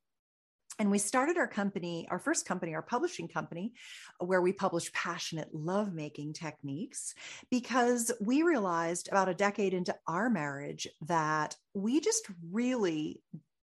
and 0.82 0.89
we 0.89 0.98
started 0.98 1.38
our 1.38 1.48
company, 1.48 2.08
our 2.10 2.18
first 2.18 2.48
company, 2.48 2.74
our 2.74 2.82
publishing 2.82 3.27
company, 3.27 3.72
where 4.18 4.41
we 4.41 4.51
publish 4.51 4.91
passionate 4.94 5.53
lovemaking 5.53 6.34
techniques, 6.34 7.13
because 7.51 8.12
we 8.20 8.41
realized 8.41 9.08
about 9.10 9.30
a 9.30 9.36
decade 9.36 9.75
into 9.75 9.96
our 10.08 10.27
marriage 10.27 10.88
that 11.01 11.56
we 11.75 12.00
just 12.00 12.25
really 12.51 13.22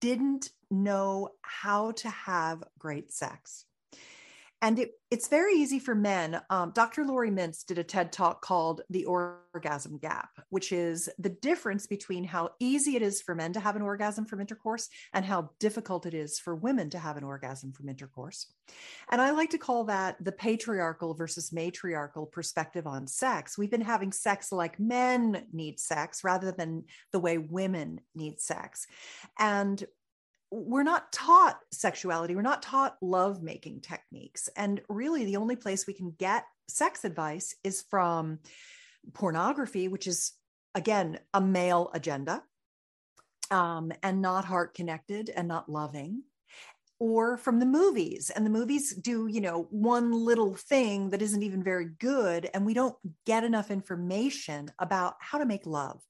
didn't 0.00 0.50
know 0.69 1.28
how 1.43 1.93
to 1.93 2.11
have 2.11 2.64
great 2.76 3.12
sex. 3.12 3.64
And 4.63 4.79
it, 4.79 4.93
it's 5.11 5.29
very 5.29 5.55
easy 5.55 5.79
for 5.79 5.95
men. 5.95 6.41
Um, 6.49 6.73
Dr. 6.75 7.05
Laurie 7.05 7.31
Mintz 7.31 7.65
did 7.65 7.79
a 7.79 7.85
TED 7.85 8.11
talk 8.11 8.43
called 8.43 8.81
The 8.89 9.05
Orgasm 9.05 9.99
Gap, 9.99 10.31
which 10.49 10.73
is 10.73 11.11
the 11.19 11.29
difference 11.29 11.87
between 11.87 12.25
how 12.25 12.51
easy 12.59 12.97
it 12.97 13.03
is 13.03 13.21
for 13.21 13.35
men 13.35 13.53
to 13.53 13.61
have 13.61 13.77
an 13.77 13.83
orgasm 13.83 14.25
from 14.25 14.41
intercourse 14.41 14.89
and 15.13 15.25
how 15.25 15.51
difficult 15.61 16.07
it 16.07 16.15
is 16.15 16.39
for 16.39 16.55
women 16.55 16.89
to 16.91 16.99
have 16.99 17.17
an 17.17 17.25
orgasm 17.25 17.73
from 17.73 17.89
intercourse. 17.89 18.47
And 19.11 19.21
I 19.21 19.31
like 19.31 19.51
to 19.51 19.59
call 19.59 19.85
that 19.85 20.17
the 20.25 20.33
patriarchal 20.33 21.15
versus 21.15 21.53
matriarchal 21.53 22.27
perspective 22.27 22.87
on 22.87 23.07
sex. 23.07 23.59
We've 23.59 23.71
been 23.71 23.83
having 23.83 24.11
sex 24.11 24.53
like 24.53 24.81
men 24.81 25.45
need 25.53 25.79
sex 25.79 26.25
rather 26.25 26.51
than 26.51 26.85
the 27.13 27.21
way 27.21 27.39
women 27.39 28.01
need 28.15 28.41
sex. 28.41 28.87
And 29.39 29.85
we're 30.57 30.83
not 30.83 31.13
taught 31.13 31.59
sexuality 31.71 32.35
we're 32.35 32.43
not 32.43 32.63
taught 32.63 32.97
love 33.03 33.43
making 33.43 33.81
techniques. 33.81 34.49
And 34.57 34.81
really 34.89 35.25
the 35.25 35.37
only 35.37 35.57
place 35.57 35.87
we 35.87 35.95
can 35.95 36.15
get 36.19 36.45
sex 36.69 37.05
advice 37.05 37.55
is 37.63 37.85
from 37.91 38.39
pornography 39.13 39.87
which 39.87 40.07
is 40.07 40.33
again 40.75 41.19
a 41.33 41.41
male 41.41 41.91
agenda 41.95 42.43
um, 43.51 43.93
and 44.03 44.21
not 44.21 44.45
heart 44.45 44.75
connected 44.75 45.31
and 45.31 45.47
not 45.47 45.69
loving 45.69 46.23
or 46.99 47.37
from 47.37 47.59
the 47.59 47.67
movies 47.67 48.31
and 48.31 48.45
the 48.45 48.50
movies 48.50 48.95
do 48.95 49.26
you 49.26 49.41
know 49.41 49.67
one 49.71 50.12
little 50.12 50.55
thing 50.55 51.11
that 51.11 51.23
isn't 51.23 51.43
even 51.43 51.62
very 51.62 51.88
good 51.99 52.49
and 52.55 52.65
we 52.65 52.75
don't 52.75 52.97
get 53.25 53.45
enough 53.45 53.71
information 53.71 54.71
about 54.79 55.15
how 55.21 55.38
to 55.38 55.47
make 55.47 55.67
love 55.67 56.03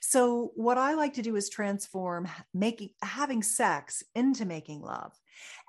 so 0.00 0.52
what 0.54 0.78
i 0.78 0.94
like 0.94 1.14
to 1.14 1.22
do 1.22 1.36
is 1.36 1.48
transform 1.48 2.28
making 2.52 2.90
having 3.02 3.42
sex 3.42 4.02
into 4.14 4.44
making 4.44 4.80
love 4.80 5.12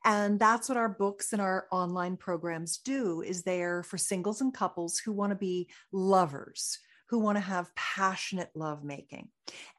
and 0.03 0.39
that's 0.39 0.70
what 0.70 0.77
our 0.77 0.89
books 0.89 1.34
and 1.34 1.41
our 1.41 1.67
online 1.72 2.17
programs 2.17 2.77
do 2.77 3.22
is 3.22 3.44
they're 3.44 3.82
for 3.84 3.98
singles 3.98 4.41
and 4.41 4.53
couples 4.53 5.00
who 5.00 5.12
want 5.12 5.32
to 5.32 5.36
be 5.36 5.67
lovers 5.91 6.79
who 7.08 7.20
want 7.20 7.38
to 7.38 7.41
have 7.41 7.74
passionate 7.75 8.50
love 8.55 8.84
making. 8.84 9.29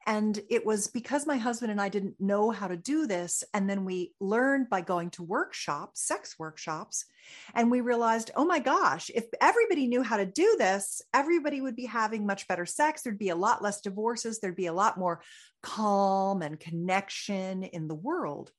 And 0.05 0.39
it 0.49 0.65
was 0.65 0.87
because 0.87 1.27
my 1.27 1.37
husband 1.37 1.71
and 1.71 1.81
I 1.81 1.89
didn't 1.89 2.15
know 2.19 2.49
how 2.51 2.67
to 2.67 2.77
do 2.77 3.07
this. 3.07 3.43
And 3.53 3.69
then 3.69 3.83
we 3.83 4.13
learned 4.19 4.69
by 4.69 4.81
going 4.81 5.09
to 5.11 5.23
workshops, 5.23 6.01
sex 6.01 6.35
workshops, 6.39 7.05
and 7.53 7.69
we 7.69 7.81
realized, 7.81 8.31
oh 8.35 8.45
my 8.45 8.59
gosh, 8.59 9.09
if 9.13 9.25
everybody 9.41 9.87
knew 9.87 10.01
how 10.01 10.17
to 10.17 10.25
do 10.25 10.55
this, 10.57 11.01
everybody 11.13 11.61
would 11.61 11.75
be 11.75 11.85
having 11.85 12.25
much 12.25 12.47
better 12.47 12.65
sex. 12.65 13.01
There'd 13.01 13.19
be 13.19 13.29
a 13.29 13.35
lot 13.35 13.61
less 13.61 13.81
divorces. 13.81 14.39
There'd 14.39 14.55
be 14.55 14.67
a 14.67 14.73
lot 14.73 14.97
more 14.97 15.21
calm 15.63 16.41
and 16.41 16.59
connection 16.59 17.63
in 17.63 17.87
the 17.87 17.95
world. 17.95 18.51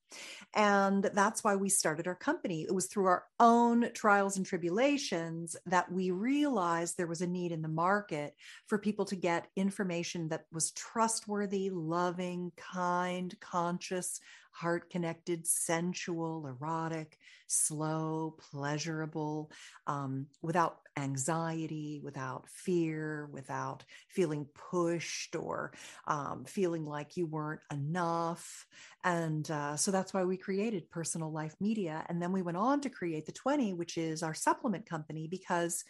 And 0.55 1.05
that's 1.15 1.45
why 1.45 1.57
we 1.57 1.69
started 1.69 2.07
our 2.07 2.15
company. 2.15 2.63
It 2.63 2.75
was 2.75 2.87
through 2.87 3.07
our 3.07 3.25
own 3.39 3.91
trials 3.95 4.37
and 4.37 4.45
tribulations 4.45 5.55
that 5.67 5.91
we 5.93 6.11
realized 6.11 6.97
there 6.97 7.07
was 7.07 7.21
a 7.21 7.27
need 7.27 7.53
in 7.53 7.63
the 7.63 7.69
market 7.69 8.35
for 8.67 8.79
people 8.79 9.05
to 9.07 9.17
get 9.17 9.49
information 9.55 10.29
that 10.29 10.45
was 10.51 10.73
trustworthy, 10.99 11.71
loving, 11.71 12.51
kind, 12.57 13.39
conscious, 13.39 14.19
heart 14.51 14.91
connected, 14.91 15.47
sensual, 15.47 16.45
erotic, 16.49 17.17
slow, 17.47 18.35
pleasurable, 18.51 19.49
um, 19.87 20.27
without 20.43 20.79
anxiety, 20.97 22.01
without 22.03 22.49
fear, 22.49 23.29
without 23.31 23.85
feeling 24.09 24.45
pushed 24.57 25.37
or 25.37 25.73
um, 26.09 26.45
feeling 26.45 26.85
like 26.85 27.17
you 27.17 27.27
weren't 27.27 27.61
enough. 27.71 28.67
And 29.05 29.49
uh, 29.53 29.77
so 29.77 29.93
that's 29.93 30.13
why 30.13 30.25
we 30.25 30.37
created 30.37 30.91
Personal 30.91 31.31
Life 31.31 31.55
Media. 31.61 32.05
And 32.09 32.21
then 32.21 32.33
we 32.33 32.43
went 32.43 32.59
on 32.59 32.81
to 32.81 32.91
create 32.91 33.25
the 33.25 33.31
20, 33.31 33.73
which 33.75 33.97
is 33.97 34.25
our 34.25 34.35
supplement 34.35 34.85
company, 34.85 35.29
because 35.29 35.85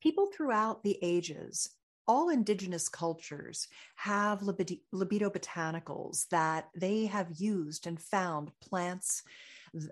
people 0.00 0.30
throughout 0.34 0.82
the 0.82 0.98
ages 1.02 1.68
all 2.06 2.28
indigenous 2.28 2.88
cultures 2.88 3.68
have 3.96 4.42
libido, 4.42 4.76
libido, 4.92 5.30
botanicals 5.30 6.28
that 6.28 6.68
they 6.76 7.06
have 7.06 7.30
used 7.36 7.86
and 7.86 8.00
found 8.00 8.50
plants 8.60 9.22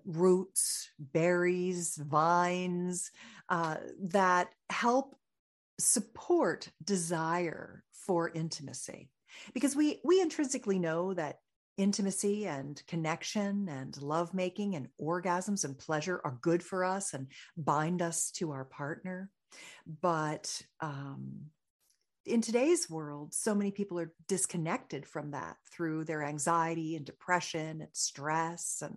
roots 0.04 0.90
berries 0.98 1.96
vines 1.96 3.10
uh, 3.48 3.76
that 4.00 4.48
help 4.70 5.16
support 5.78 6.68
desire 6.84 7.82
for 7.92 8.30
intimacy. 8.30 9.10
Because 9.54 9.74
we 9.74 10.00
we 10.04 10.20
intrinsically 10.20 10.78
know 10.78 11.14
that 11.14 11.38
intimacy 11.78 12.46
and 12.46 12.82
connection 12.86 13.68
and 13.68 14.00
lovemaking 14.00 14.74
and 14.74 14.88
orgasms 15.00 15.64
and 15.64 15.78
pleasure 15.78 16.20
are 16.24 16.38
good 16.42 16.62
for 16.62 16.84
us 16.84 17.14
and 17.14 17.28
bind 17.56 18.02
us 18.02 18.30
to 18.32 18.50
our 18.52 18.64
partner. 18.64 19.30
But 20.00 20.62
um, 20.80 21.46
in 22.24 22.40
today's 22.40 22.88
world, 22.88 23.34
so 23.34 23.54
many 23.54 23.70
people 23.70 23.98
are 23.98 24.12
disconnected 24.28 25.06
from 25.06 25.32
that 25.32 25.56
through 25.70 26.04
their 26.04 26.22
anxiety 26.22 26.96
and 26.96 27.04
depression 27.04 27.80
and 27.80 27.90
stress. 27.92 28.82
And, 28.84 28.96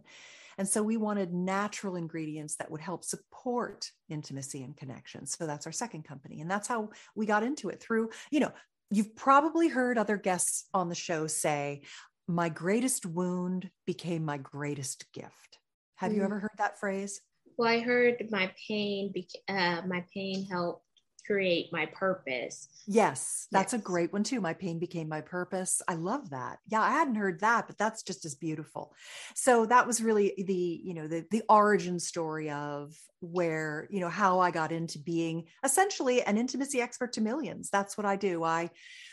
and 0.58 0.68
so 0.68 0.84
we 0.84 0.98
wanted 0.98 1.34
natural 1.34 1.96
ingredients 1.96 2.56
that 2.58 2.70
would 2.70 2.82
help 2.82 3.04
support 3.04 3.90
intimacy 4.10 4.64
and 4.64 4.78
connection. 4.78 5.26
So 5.26 5.48
that's 5.48 5.66
our 5.66 5.72
second 5.72 6.04
company. 6.04 6.42
And 6.42 6.50
that's 6.50 6.68
how 6.68 6.90
we 7.16 7.26
got 7.26 7.44
into 7.44 7.70
it 7.70 7.82
through, 7.82 8.12
you 8.32 8.40
know, 8.40 8.52
you've 8.92 9.16
probably 9.16 9.68
heard 9.68 9.98
other 9.98 10.18
guests 10.18 10.66
on 10.74 10.90
the 10.90 10.96
show 10.96 11.28
say, 11.28 11.82
my 12.28 12.50
greatest 12.50 13.06
wound 13.06 13.70
became 13.86 14.24
my 14.24 14.38
greatest 14.38 15.12
gift. 15.14 15.60
Have 15.96 16.12
mm. 16.12 16.18
you 16.18 16.24
ever 16.24 16.40
heard 16.40 16.52
that 16.58 16.80
phrase? 16.80 17.22
Well, 17.58 17.70
I 17.70 17.80
heard 17.80 18.28
my 18.32 18.52
pain, 18.68 19.14
uh, 19.48 19.82
my 19.88 20.04
pain 20.14 20.46
helped 20.46 20.85
create 21.26 21.72
my 21.72 21.86
purpose. 21.88 22.68
Yes, 22.88 23.48
that's 23.52 23.74
yes. 23.74 23.82
a 23.82 23.84
great 23.84 24.14
one 24.14 24.24
too. 24.24 24.40
My 24.40 24.54
pain 24.54 24.80
became 24.80 25.10
my 25.10 25.22
purpose. 25.22 25.82
I 25.88 25.96
love 25.96 26.30
that. 26.30 26.60
Yeah, 26.68 26.82
I 26.82 26.92
hadn't 26.92 27.16
heard 27.16 27.40
that, 27.40 27.68
but 27.68 27.78
that's 27.78 28.04
just 28.04 28.26
as 28.26 28.36
beautiful. 28.36 28.94
So 29.34 29.66
that 29.66 29.88
was 29.88 30.02
really 30.02 30.34
the, 30.38 30.82
you 30.84 30.94
know, 30.94 31.08
the 31.08 31.26
the 31.32 31.44
origin 31.50 32.00
story 32.00 32.52
of 32.52 32.96
where, 33.22 33.88
you 33.90 34.00
know, 34.00 34.10
how 34.10 34.40
I 34.40 34.52
got 34.52 34.72
into 34.72 35.00
being 35.00 35.46
essentially 35.64 36.22
an 36.22 36.38
intimacy 36.38 36.82
expert 36.82 37.14
to 37.14 37.22
millions. 37.22 37.70
That's 37.70 37.98
what 37.98 38.06
I 38.06 38.16
do. 38.16 38.44
I 38.44 38.70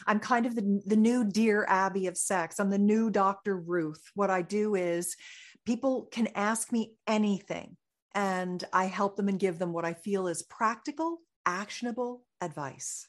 I'm 0.07 0.21
kind 0.21 0.47
of 0.47 0.55
the 0.55 0.83
the 0.85 0.97
new 0.97 1.25
dear 1.25 1.65
Abby 1.69 2.07
of 2.07 2.19
sex. 2.19 2.61
I'm 2.61 2.71
the 2.71 2.79
new 2.79 3.11
Dr. 3.11 3.57
Ruth. 3.57 4.03
What 4.15 4.31
I 4.31 4.43
do 4.43 4.75
is 4.75 5.17
people 5.65 6.09
can 6.11 6.29
ask 6.35 6.73
me 6.73 6.93
anything 7.07 7.77
and 8.15 8.63
I 8.73 8.87
help 8.87 9.17
them 9.17 9.29
and 9.29 9.39
give 9.39 9.59
them 9.59 9.73
what 9.73 9.85
I 9.85 9.95
feel 9.95 10.27
is 10.27 10.43
practical 10.43 11.19
actionable 11.47 12.23
advice. 12.41 13.09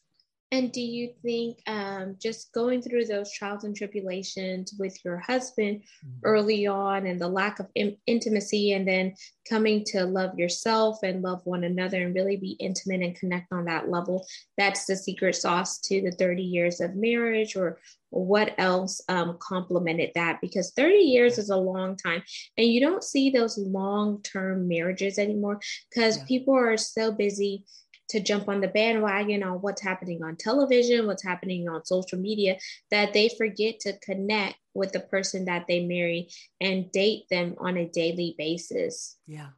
And 0.54 0.72
do 0.72 0.82
you 0.82 1.10
think 1.24 1.64
um, 1.66 2.16
just 2.22 2.54
going 2.54 2.84
through 2.84 3.06
those 3.06 3.34
trials 3.34 3.64
and 3.64 3.76
tribulations 3.76 4.76
with 4.78 4.96
your 5.04 5.18
husband 5.18 5.82
mm-hmm. 5.82 6.20
early 6.24 6.68
on 6.68 7.08
and 7.08 7.20
the 7.20 7.28
lack 7.28 7.60
of 7.60 7.66
in- 7.74 7.98
intimacy, 8.06 8.74
and 8.74 8.88
then 8.88 9.16
coming 9.50 9.84
to 9.86 10.06
love 10.06 10.38
yourself 10.38 11.00
and 11.02 11.24
love 11.24 11.42
one 11.46 11.64
another 11.64 12.04
and 12.04 12.14
really 12.14 12.38
be 12.38 12.52
intimate 12.60 13.02
and 13.02 13.16
connect 13.16 13.52
on 13.52 13.66
that 13.66 13.90
level, 13.90 14.28
that's 14.56 14.86
the 14.86 14.96
secret 14.96 15.36
sauce 15.36 15.80
to 15.80 16.04
the 16.04 16.12
30 16.12 16.44
years 16.44 16.82
of 16.82 16.94
marriage? 16.94 17.56
Or 17.56 17.80
what 18.12 18.54
else 18.60 19.02
um, 19.10 19.38
complemented 19.40 20.12
that? 20.14 20.40
Because 20.40 20.72
30 20.76 20.98
years 20.98 21.40
is 21.40 21.50
a 21.50 21.58
long 21.58 21.98
time, 21.98 22.22
and 22.60 22.68
you 22.68 22.80
don't 22.80 23.04
see 23.04 23.32
those 23.32 23.58
long 23.58 24.22
term 24.22 24.68
marriages 24.68 25.18
anymore 25.18 25.60
because 25.90 26.20
yeah. 26.20 26.26
people 26.26 26.54
are 26.54 26.78
so 26.78 27.12
busy 27.12 27.66
to 28.10 28.20
jump 28.20 28.48
on 28.48 28.62
the 28.62 28.68
bandwagon 28.68 29.44
on 29.44 29.62
what's 29.62 29.82
happening 29.82 30.24
on 30.24 30.36
television, 30.36 31.08
what's 31.08 31.24
happening 31.24 31.68
on 31.70 31.86
social 31.86 32.20
media, 32.20 32.58
that 32.92 33.14
they 33.14 33.30
forget 33.38 33.80
to 33.82 33.98
connect 34.00 34.56
with 34.74 34.92
the 34.92 35.00
person 35.00 35.46
that 35.46 35.66
they 35.68 35.86
marry 35.86 36.30
and 36.60 36.92
date 36.92 37.24
them 37.30 37.56
on 37.60 37.78
a 37.78 37.90
daily 37.90 38.36
basis. 38.38 39.18
Yeah. 39.28 39.50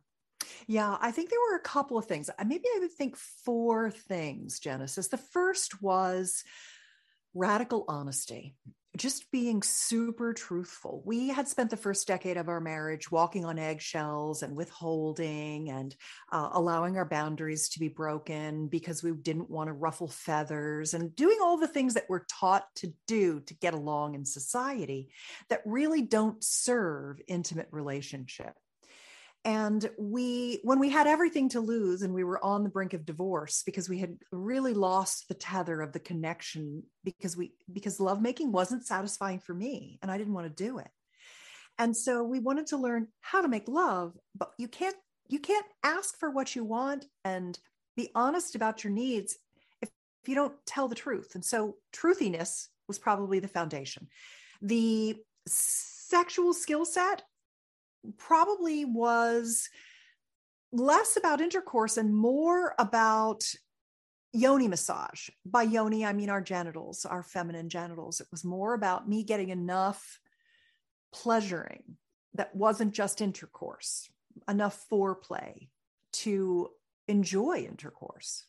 Yeah, 0.68 0.98
I 1.00 1.12
think 1.12 1.30
there 1.30 1.40
were 1.52 1.58
a 1.58 1.62
couple 1.62 1.98
of 1.98 2.06
things. 2.06 2.30
Uh, 2.30 2.44
maybe 2.44 2.66
I 2.76 2.80
would 2.80 2.92
think 2.92 3.16
four 3.18 3.92
things, 3.92 4.60
Genesis. 4.60 5.08
The 5.08 5.18
first 5.18 5.82
was 5.82 6.44
radical 7.34 7.86
honesty 7.88 8.56
just 8.96 9.30
being 9.32 9.62
super 9.62 10.34
truthful. 10.34 11.02
We 11.06 11.28
had 11.28 11.48
spent 11.48 11.70
the 11.70 11.78
first 11.78 12.08
decade 12.08 12.38
of 12.38 12.50
our 12.50 12.62
marriage 12.62 13.12
walking 13.12 13.46
on 13.46 13.60
eggshells 13.60 14.44
and 14.44 14.56
withholding 14.56 15.70
and 15.70 15.96
uh, 16.32 16.50
allowing 16.54 16.98
our 16.98 17.06
boundaries 17.06 17.70
to 17.70 17.80
be 17.80 17.90
broken 17.90 18.68
because 18.68 19.04
we 19.04 19.12
didn't 19.12 19.50
want 19.50 19.68
to 19.68 19.74
ruffle 19.74 20.08
feathers 20.08 20.94
and 20.94 21.16
doing 21.16 21.38
all 21.42 21.58
the 21.58 21.68
things 21.68 21.94
that 21.94 22.06
we're 22.10 22.26
taught 22.26 22.66
to 22.76 22.94
do 23.08 23.40
to 23.42 23.54
get 23.56 23.74
along 23.74 24.16
in 24.16 24.26
society 24.26 25.10
that 25.50 25.62
really 25.66 26.02
don't 26.02 26.44
serve 26.44 27.20
intimate 27.28 27.68
relationship 27.72 28.54
and 29.46 29.88
we 30.00 30.60
when 30.64 30.80
we 30.80 30.90
had 30.90 31.06
everything 31.06 31.48
to 31.50 31.60
lose 31.60 32.02
and 32.02 32.14
we 32.14 32.24
were 32.24 32.44
on 32.44 32.64
the 32.64 32.70
brink 32.70 32.94
of 32.94 33.06
divorce 33.06 33.62
because 33.64 33.88
we 33.88 34.00
had 34.00 34.18
really 34.32 34.74
lost 34.74 35.28
the 35.28 35.36
tether 35.36 35.82
of 35.82 35.94
the 35.94 36.00
connection 36.00 36.82
because 37.04 37.38
we 37.38 37.54
because 37.72 38.00
lovemaking 38.00 38.52
wasn't 38.52 38.86
satisfying 38.86 39.40
for 39.40 39.54
me 39.54 40.00
and 40.02 40.12
i 40.12 40.18
didn't 40.18 40.34
want 40.34 40.48
to 40.48 40.64
do 40.64 40.80
it. 40.80 40.90
And 41.78 41.96
so 41.96 42.24
we 42.24 42.40
wanted 42.40 42.68
to 42.68 42.78
learn 42.78 43.10
how 43.22 43.42
to 43.42 43.48
make 43.48 43.68
love 43.68 44.18
but 44.36 44.52
you 44.58 44.68
can't 44.68 44.96
you 45.28 45.40
can't 45.40 45.66
ask 45.84 46.18
for 46.20 46.32
what 46.32 46.56
you 46.56 46.64
want 46.64 47.06
and 47.24 47.58
be 47.96 48.10
honest 48.16 48.56
about 48.56 48.84
your 48.84 48.94
needs 48.94 49.38
if, 49.82 49.90
if 50.24 50.30
you 50.30 50.36
don't 50.36 50.54
tell 50.66 50.88
the 50.88 50.96
truth. 50.96 51.36
And 51.36 51.46
so 51.46 51.76
truthiness 51.94 52.68
was 52.88 53.00
probably 53.00 53.40
the 53.40 53.48
foundation. 53.48 54.08
The 54.62 55.18
sexual 55.48 56.54
skill 56.54 56.86
set 56.86 57.24
probably 58.18 58.86
was 58.86 59.70
less 60.72 61.18
about 61.18 61.42
intercourse 61.42 61.98
and 61.98 62.14
more 62.16 62.76
about 62.78 63.44
yoni 64.34 64.68
massage. 64.68 65.30
By 65.46 65.64
yoni, 65.64 66.06
I 66.06 66.14
mean 66.14 66.30
our 66.30 66.42
genitals, 66.42 67.06
our 67.06 67.24
feminine 67.24 67.70
genitals. 67.70 68.20
It 68.20 68.28
was 68.32 68.44
more 68.44 68.74
about 68.74 69.08
me 69.08 69.24
getting 69.24 69.50
enough 69.50 70.20
pleasuring 71.14 71.84
that 72.34 72.54
wasn't 72.54 72.94
just 72.94 73.22
intercourse, 73.22 74.10
enough 74.50 74.86
foreplay 74.92 75.70
to 76.12 76.70
enjoy 77.08 77.66
intercourse. 77.70 78.46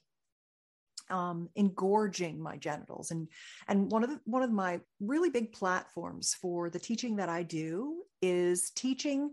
Um, 1.09 1.51
engorging 1.55 2.43
my 2.43 2.57
genitals 2.57 3.13
and 3.13 3.29
and 3.69 3.93
one 3.93 4.03
of 4.03 4.11
the, 4.11 4.19
one 4.25 4.43
of 4.43 4.51
my 4.51 4.81
really 4.99 5.31
big 5.31 5.53
platforms 5.53 6.35
for 6.35 6.69
the 6.69 6.81
teaching 6.81 7.15
that 7.17 7.29
I 7.29 7.45
do 7.45 8.03
is 8.21 8.71
teaching 8.71 9.31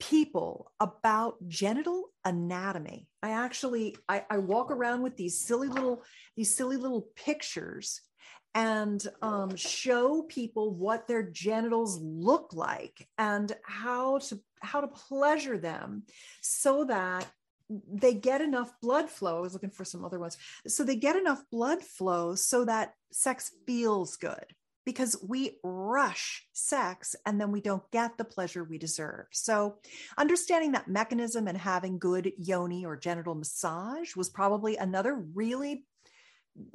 people 0.00 0.72
about 0.80 1.36
genital 1.48 2.10
anatomy. 2.24 3.08
I 3.22 3.30
actually 3.30 3.96
I, 4.08 4.24
I 4.30 4.38
walk 4.38 4.70
around 4.70 5.02
with 5.02 5.16
these 5.16 5.40
silly 5.40 5.68
little 5.68 6.02
these 6.36 6.54
silly 6.54 6.76
little 6.76 7.08
pictures 7.16 8.00
and 8.54 9.04
um, 9.20 9.56
show 9.56 10.22
people 10.22 10.74
what 10.74 11.08
their 11.08 11.22
genitals 11.22 12.00
look 12.00 12.52
like 12.52 13.08
and 13.18 13.52
how 13.64 14.18
to 14.18 14.40
how 14.60 14.80
to 14.80 14.88
pleasure 14.88 15.58
them 15.58 16.04
so 16.40 16.84
that 16.84 17.26
they 17.68 18.14
get 18.14 18.40
enough 18.40 18.72
blood 18.82 19.08
flow. 19.08 19.38
I 19.38 19.40
was 19.40 19.54
looking 19.54 19.70
for 19.70 19.84
some 19.84 20.04
other 20.04 20.18
ones. 20.18 20.36
So 20.66 20.84
they 20.84 20.96
get 20.96 21.16
enough 21.16 21.42
blood 21.50 21.82
flow 21.82 22.34
so 22.34 22.64
that 22.66 22.92
sex 23.10 23.52
feels 23.66 24.16
good 24.16 24.44
because 24.84 25.16
we 25.26 25.58
rush 25.62 26.46
sex 26.52 27.16
and 27.24 27.40
then 27.40 27.50
we 27.50 27.60
don't 27.60 27.88
get 27.90 28.18
the 28.18 28.24
pleasure 28.24 28.64
we 28.64 28.78
deserve. 28.78 29.26
So, 29.32 29.76
understanding 30.18 30.72
that 30.72 30.88
mechanism 30.88 31.48
and 31.48 31.58
having 31.58 31.98
good 31.98 32.32
yoni 32.38 32.84
or 32.84 32.96
genital 32.96 33.34
massage 33.34 34.14
was 34.14 34.28
probably 34.28 34.76
another 34.76 35.14
really 35.14 35.84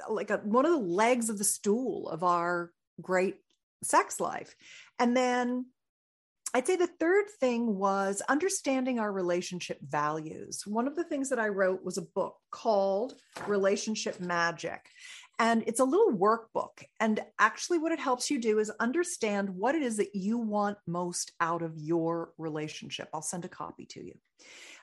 like 0.10 0.30
a, 0.30 0.38
one 0.38 0.66
of 0.66 0.72
the 0.72 0.78
legs 0.78 1.30
of 1.30 1.38
the 1.38 1.44
stool 1.44 2.10
of 2.10 2.24
our 2.24 2.72
great 3.02 3.38
sex 3.84 4.20
life. 4.20 4.56
And 4.98 5.16
then 5.16 5.68
I'd 6.54 6.66
say 6.66 6.76
the 6.76 6.88
third 6.88 7.26
thing 7.40 7.78
was 7.78 8.24
understanding 8.28 9.00
our 9.00 9.12
relationship 9.12 9.78
values. 9.88 10.64
One 10.66 10.88
of 10.88 10.96
the 10.96 11.04
things 11.04 11.30
that 11.30 11.38
I 11.38 11.50
wrote 11.50 11.84
was 11.84 11.98
a 11.98 12.04
book 12.04 12.38
called 12.50 13.14
Relationship 13.46 14.20
Magic. 14.20 14.82
And 15.40 15.64
it's 15.66 15.80
a 15.80 15.86
little 15.86 16.12
workbook. 16.12 16.84
And 17.00 17.22
actually, 17.40 17.80
what 17.80 17.94
it 17.94 18.00
helps 18.00 18.30
you 18.30 18.40
do 18.40 18.60
is 18.60 18.70
understand 18.80 19.50
what 19.50 19.74
it 19.74 19.82
is 19.82 19.98
that 19.98 20.14
you 20.14 20.38
want 20.38 20.78
most 20.86 21.32
out 21.40 21.62
of 21.62 21.78
your 21.78 22.34
relationship. 22.38 23.08
I'll 23.14 23.22
send 23.22 23.46
a 23.46 23.50
copy 23.50 23.86
to 23.88 24.06
you. 24.06 24.14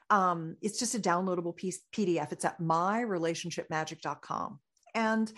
Um, 0.08 0.56
it's 0.62 0.78
just 0.78 0.94
a 0.94 0.98
downloadable 0.98 1.54
piece 1.54 1.80
PDF. 1.92 2.32
It's 2.32 2.44
at 2.44 2.58
myrelationshipmagic.com. 2.58 4.58
And 4.94 5.32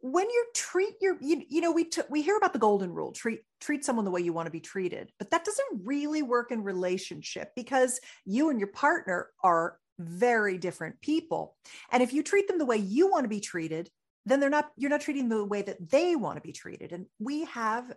when 0.00 0.30
you 0.30 0.46
treat 0.54 0.94
your 1.00 1.16
you, 1.20 1.42
you 1.48 1.60
know 1.60 1.72
we 1.72 1.84
t- 1.84 2.02
we 2.08 2.22
hear 2.22 2.36
about 2.36 2.52
the 2.52 2.58
golden 2.58 2.92
rule 2.92 3.12
treat 3.12 3.40
treat 3.60 3.84
someone 3.84 4.04
the 4.04 4.10
way 4.10 4.20
you 4.20 4.32
want 4.32 4.46
to 4.46 4.52
be 4.52 4.60
treated 4.60 5.10
but 5.18 5.30
that 5.30 5.44
doesn't 5.44 5.80
really 5.84 6.22
work 6.22 6.52
in 6.52 6.62
relationship 6.62 7.50
because 7.56 7.98
you 8.24 8.50
and 8.50 8.60
your 8.60 8.68
partner 8.68 9.28
are 9.42 9.78
very 9.98 10.58
different 10.58 11.00
people 11.00 11.56
and 11.90 12.02
if 12.02 12.12
you 12.12 12.22
treat 12.22 12.46
them 12.46 12.58
the 12.58 12.64
way 12.64 12.76
you 12.76 13.10
want 13.10 13.24
to 13.24 13.28
be 13.28 13.40
treated 13.40 13.90
then 14.26 14.40
they're 14.40 14.50
not 14.50 14.70
you're 14.76 14.90
not 14.90 15.00
treating 15.00 15.28
the 15.28 15.44
way 15.44 15.62
that 15.62 15.90
they 15.90 16.16
want 16.16 16.36
to 16.36 16.42
be 16.42 16.52
treated. 16.52 16.92
And 16.92 17.06
we 17.18 17.44
have 17.46 17.94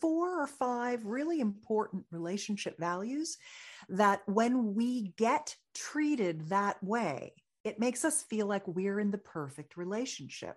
four 0.00 0.42
or 0.42 0.48
five 0.48 1.04
really 1.04 1.38
important 1.38 2.04
relationship 2.10 2.76
values 2.78 3.38
that 3.88 4.22
when 4.26 4.74
we 4.74 5.12
get 5.16 5.54
treated 5.74 6.48
that 6.48 6.82
way 6.82 7.34
it 7.64 7.78
makes 7.78 8.04
us 8.04 8.22
feel 8.24 8.46
like 8.46 8.66
we're 8.66 8.98
in 8.98 9.12
the 9.12 9.18
perfect 9.18 9.76
relationship. 9.76 10.56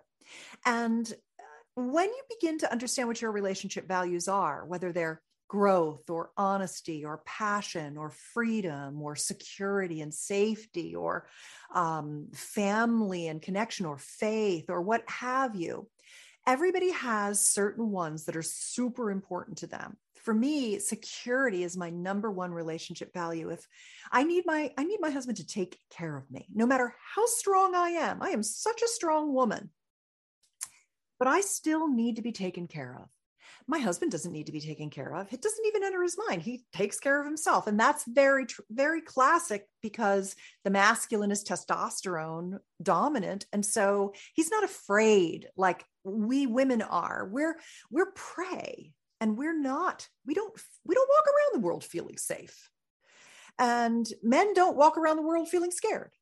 And 0.64 1.06
uh, 1.38 1.80
when 1.80 2.08
you 2.08 2.22
begin 2.40 2.58
to 2.58 2.72
understand 2.72 3.06
what 3.06 3.22
your 3.22 3.30
relationship 3.30 3.86
values 3.86 4.26
are 4.26 4.64
whether 4.66 4.92
they're 4.92 5.22
growth 5.48 6.10
or 6.10 6.30
honesty 6.36 7.04
or 7.04 7.22
passion 7.24 7.96
or 7.96 8.10
freedom 8.10 9.00
or 9.00 9.14
security 9.14 10.00
and 10.00 10.12
safety 10.12 10.94
or 10.94 11.26
um, 11.74 12.28
family 12.34 13.28
and 13.28 13.42
connection 13.42 13.86
or 13.86 13.98
faith 13.98 14.66
or 14.68 14.82
what 14.82 15.08
have 15.08 15.54
you. 15.54 15.88
Everybody 16.46 16.92
has 16.92 17.44
certain 17.44 17.90
ones 17.90 18.24
that 18.24 18.36
are 18.36 18.42
super 18.42 19.10
important 19.10 19.58
to 19.58 19.66
them. 19.66 19.96
For 20.14 20.34
me, 20.34 20.80
security 20.80 21.62
is 21.62 21.76
my 21.76 21.90
number 21.90 22.30
one 22.30 22.52
relationship 22.52 23.12
value. 23.12 23.50
If 23.50 23.66
I 24.10 24.24
need 24.24 24.44
my 24.46 24.72
I 24.76 24.84
need 24.84 25.00
my 25.00 25.10
husband 25.10 25.36
to 25.38 25.46
take 25.46 25.78
care 25.90 26.16
of 26.16 26.28
me, 26.30 26.48
no 26.52 26.66
matter 26.66 26.94
how 27.14 27.26
strong 27.26 27.74
I 27.76 27.90
am. 27.90 28.22
I 28.22 28.30
am 28.30 28.42
such 28.42 28.82
a 28.82 28.88
strong 28.88 29.32
woman. 29.32 29.70
But 31.18 31.28
I 31.28 31.40
still 31.40 31.88
need 31.88 32.16
to 32.16 32.22
be 32.22 32.32
taken 32.32 32.66
care 32.66 32.98
of 33.00 33.08
my 33.66 33.78
husband 33.78 34.12
doesn't 34.12 34.32
need 34.32 34.46
to 34.46 34.52
be 34.52 34.60
taken 34.60 34.90
care 34.90 35.14
of. 35.14 35.32
It 35.32 35.42
doesn't 35.42 35.66
even 35.66 35.84
enter 35.84 36.02
his 36.02 36.16
mind. 36.28 36.42
He 36.42 36.64
takes 36.72 36.98
care 36.98 37.20
of 37.20 37.26
himself. 37.26 37.66
And 37.66 37.78
that's 37.78 38.04
very, 38.06 38.46
very 38.70 39.00
classic 39.00 39.68
because 39.82 40.36
the 40.64 40.70
masculine 40.70 41.30
is 41.30 41.44
testosterone 41.44 42.58
dominant. 42.82 43.46
And 43.52 43.64
so 43.64 44.14
he's 44.34 44.50
not 44.50 44.64
afraid 44.64 45.48
like 45.56 45.84
we 46.04 46.46
women 46.46 46.82
are. 46.82 47.28
We're, 47.30 47.56
we're 47.90 48.12
prey 48.12 48.92
and 49.20 49.36
we're 49.36 49.58
not, 49.58 50.08
we 50.24 50.34
don't, 50.34 50.52
we 50.84 50.94
don't 50.94 51.10
walk 51.10 51.26
around 51.26 51.60
the 51.62 51.66
world 51.66 51.84
feeling 51.84 52.18
safe. 52.18 52.70
And 53.58 54.06
men 54.22 54.54
don't 54.54 54.76
walk 54.76 54.98
around 54.98 55.16
the 55.16 55.22
world 55.22 55.48
feeling 55.48 55.70
scared. 55.70 56.12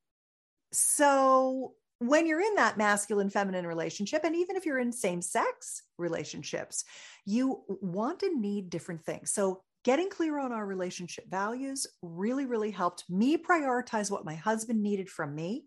So 0.71 1.73
when 1.99 2.27
you're 2.27 2.41
in 2.41 2.55
that 2.55 2.77
masculine 2.77 3.29
feminine 3.29 3.65
relationship, 3.65 4.23
and 4.23 4.35
even 4.35 4.55
if 4.55 4.65
you're 4.65 4.79
in 4.79 4.91
same 4.91 5.21
sex 5.21 5.83
relationships, 5.97 6.83
you 7.25 7.61
want 7.67 8.23
and 8.23 8.41
need 8.41 8.69
different 8.69 9.03
things. 9.03 9.31
So, 9.31 9.61
getting 9.83 10.09
clear 10.09 10.39
on 10.39 10.51
our 10.51 10.65
relationship 10.65 11.29
values 11.29 11.85
really, 12.01 12.45
really 12.45 12.71
helped 12.71 13.03
me 13.07 13.37
prioritize 13.37 14.09
what 14.09 14.25
my 14.25 14.33
husband 14.33 14.81
needed 14.81 15.07
from 15.07 15.35
me 15.35 15.65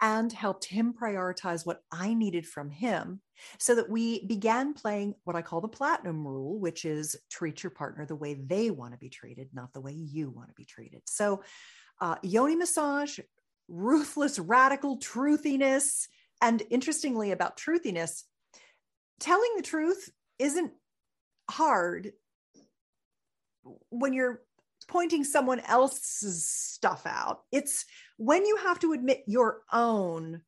and 0.00 0.32
helped 0.32 0.64
him 0.64 0.92
prioritize 0.92 1.64
what 1.64 1.82
I 1.92 2.14
needed 2.14 2.46
from 2.46 2.70
him 2.70 3.20
so 3.58 3.74
that 3.74 3.88
we 3.88 4.26
began 4.26 4.74
playing 4.74 5.14
what 5.24 5.36
I 5.36 5.42
call 5.42 5.60
the 5.60 5.68
platinum 5.68 6.26
rule, 6.26 6.58
which 6.58 6.84
is 6.84 7.14
treat 7.30 7.62
your 7.62 7.70
partner 7.70 8.04
the 8.04 8.16
way 8.16 8.34
they 8.34 8.70
want 8.70 8.92
to 8.94 8.98
be 8.98 9.10
treated, 9.10 9.48
not 9.52 9.72
the 9.72 9.80
way 9.80 9.92
you 9.92 10.30
want 10.30 10.48
to 10.48 10.54
be 10.54 10.64
treated. 10.64 11.02
So, 11.06 11.42
uh, 12.00 12.16
yoni 12.22 12.56
massage 12.56 13.18
ruthless, 13.70 14.38
radical 14.38 14.98
truthiness. 14.98 16.08
And 16.42 16.62
interestingly, 16.70 17.30
about 17.30 17.56
truthiness, 17.56 18.24
telling 19.18 19.50
the 19.56 19.62
truth 19.62 20.10
isn't 20.38 20.72
hard 21.50 22.12
when 23.90 24.12
you're 24.12 24.42
pointing 24.88 25.22
someone 25.24 25.60
else's 25.60 26.44
stuff 26.44 27.06
out. 27.06 27.40
It's 27.52 27.84
when 28.16 28.44
you 28.44 28.56
have 28.56 28.80
to 28.80 28.92
admit 28.92 29.22
your 29.26 29.60
own 29.72 30.42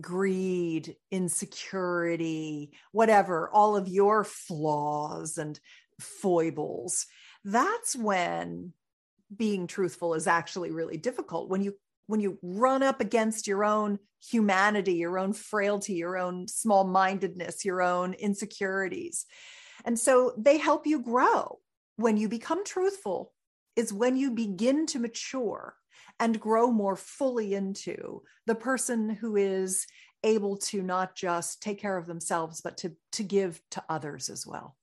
greed, 0.00 0.96
insecurity, 1.10 2.72
whatever, 2.92 3.50
all 3.50 3.76
of 3.76 3.88
your 3.88 4.24
flaws 4.24 5.38
and 5.38 5.58
foibles. 6.00 7.06
That's 7.44 7.96
when 7.96 8.72
being 9.34 9.66
truthful 9.66 10.14
is 10.14 10.26
actually 10.26 10.70
really 10.70 10.96
difficult 10.96 11.48
when 11.48 11.62
you 11.62 11.74
when 12.06 12.20
you 12.20 12.38
run 12.42 12.82
up 12.82 13.00
against 13.00 13.46
your 13.46 13.64
own 13.64 13.98
humanity 14.30 14.94
your 14.94 15.18
own 15.18 15.32
frailty 15.32 15.94
your 15.94 16.16
own 16.16 16.48
small 16.48 16.84
mindedness 16.84 17.64
your 17.64 17.82
own 17.82 18.14
insecurities. 18.14 19.26
And 19.84 19.98
so 19.98 20.32
they 20.36 20.58
help 20.58 20.86
you 20.86 21.00
grow. 21.00 21.58
When 21.96 22.16
you 22.16 22.28
become 22.28 22.64
truthful 22.64 23.32
is 23.76 23.92
when 23.92 24.16
you 24.16 24.30
begin 24.30 24.86
to 24.86 24.98
mature 24.98 25.76
and 26.18 26.40
grow 26.40 26.70
more 26.70 26.96
fully 26.96 27.54
into 27.54 28.22
the 28.46 28.54
person 28.54 29.10
who 29.10 29.36
is 29.36 29.86
able 30.24 30.56
to 30.56 30.82
not 30.82 31.14
just 31.14 31.62
take 31.62 31.80
care 31.80 31.96
of 31.96 32.06
themselves 32.06 32.60
but 32.60 32.78
to 32.78 32.92
to 33.12 33.22
give 33.22 33.60
to 33.70 33.82
others 33.88 34.28
as 34.28 34.46
well 34.46 34.76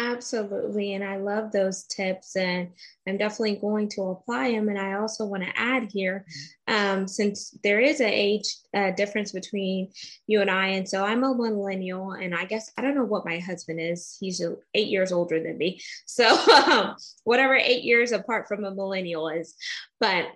Absolutely. 0.00 0.94
And 0.94 1.02
I 1.02 1.16
love 1.16 1.50
those 1.50 1.82
tips 1.82 2.36
and 2.36 2.68
I'm 3.08 3.18
definitely 3.18 3.56
going 3.56 3.88
to 3.90 4.02
apply 4.02 4.52
them. 4.52 4.68
And 4.68 4.78
I 4.78 4.92
also 4.92 5.26
want 5.26 5.42
to 5.42 5.58
add 5.58 5.90
here, 5.92 6.24
um, 6.68 7.08
since 7.08 7.50
there 7.64 7.80
is 7.80 7.98
an 7.98 8.06
age 8.10 8.44
uh, 8.72 8.92
difference 8.92 9.32
between 9.32 9.90
you 10.28 10.40
and 10.40 10.48
I. 10.48 10.68
And 10.68 10.88
so 10.88 11.04
I'm 11.04 11.24
a 11.24 11.34
millennial 11.34 12.12
and 12.12 12.32
I 12.32 12.44
guess 12.44 12.70
I 12.78 12.82
don't 12.82 12.94
know 12.94 13.04
what 13.04 13.26
my 13.26 13.40
husband 13.40 13.80
is. 13.80 14.16
He's 14.20 14.40
eight 14.72 14.86
years 14.86 15.10
older 15.10 15.42
than 15.42 15.58
me. 15.58 15.80
So 16.06 16.28
um, 16.52 16.96
whatever 17.24 17.54
eight 17.54 17.82
years 17.84 18.12
apart 18.12 18.46
from 18.48 18.64
a 18.64 18.74
millennial 18.74 19.28
is. 19.28 19.54
But 20.00 20.26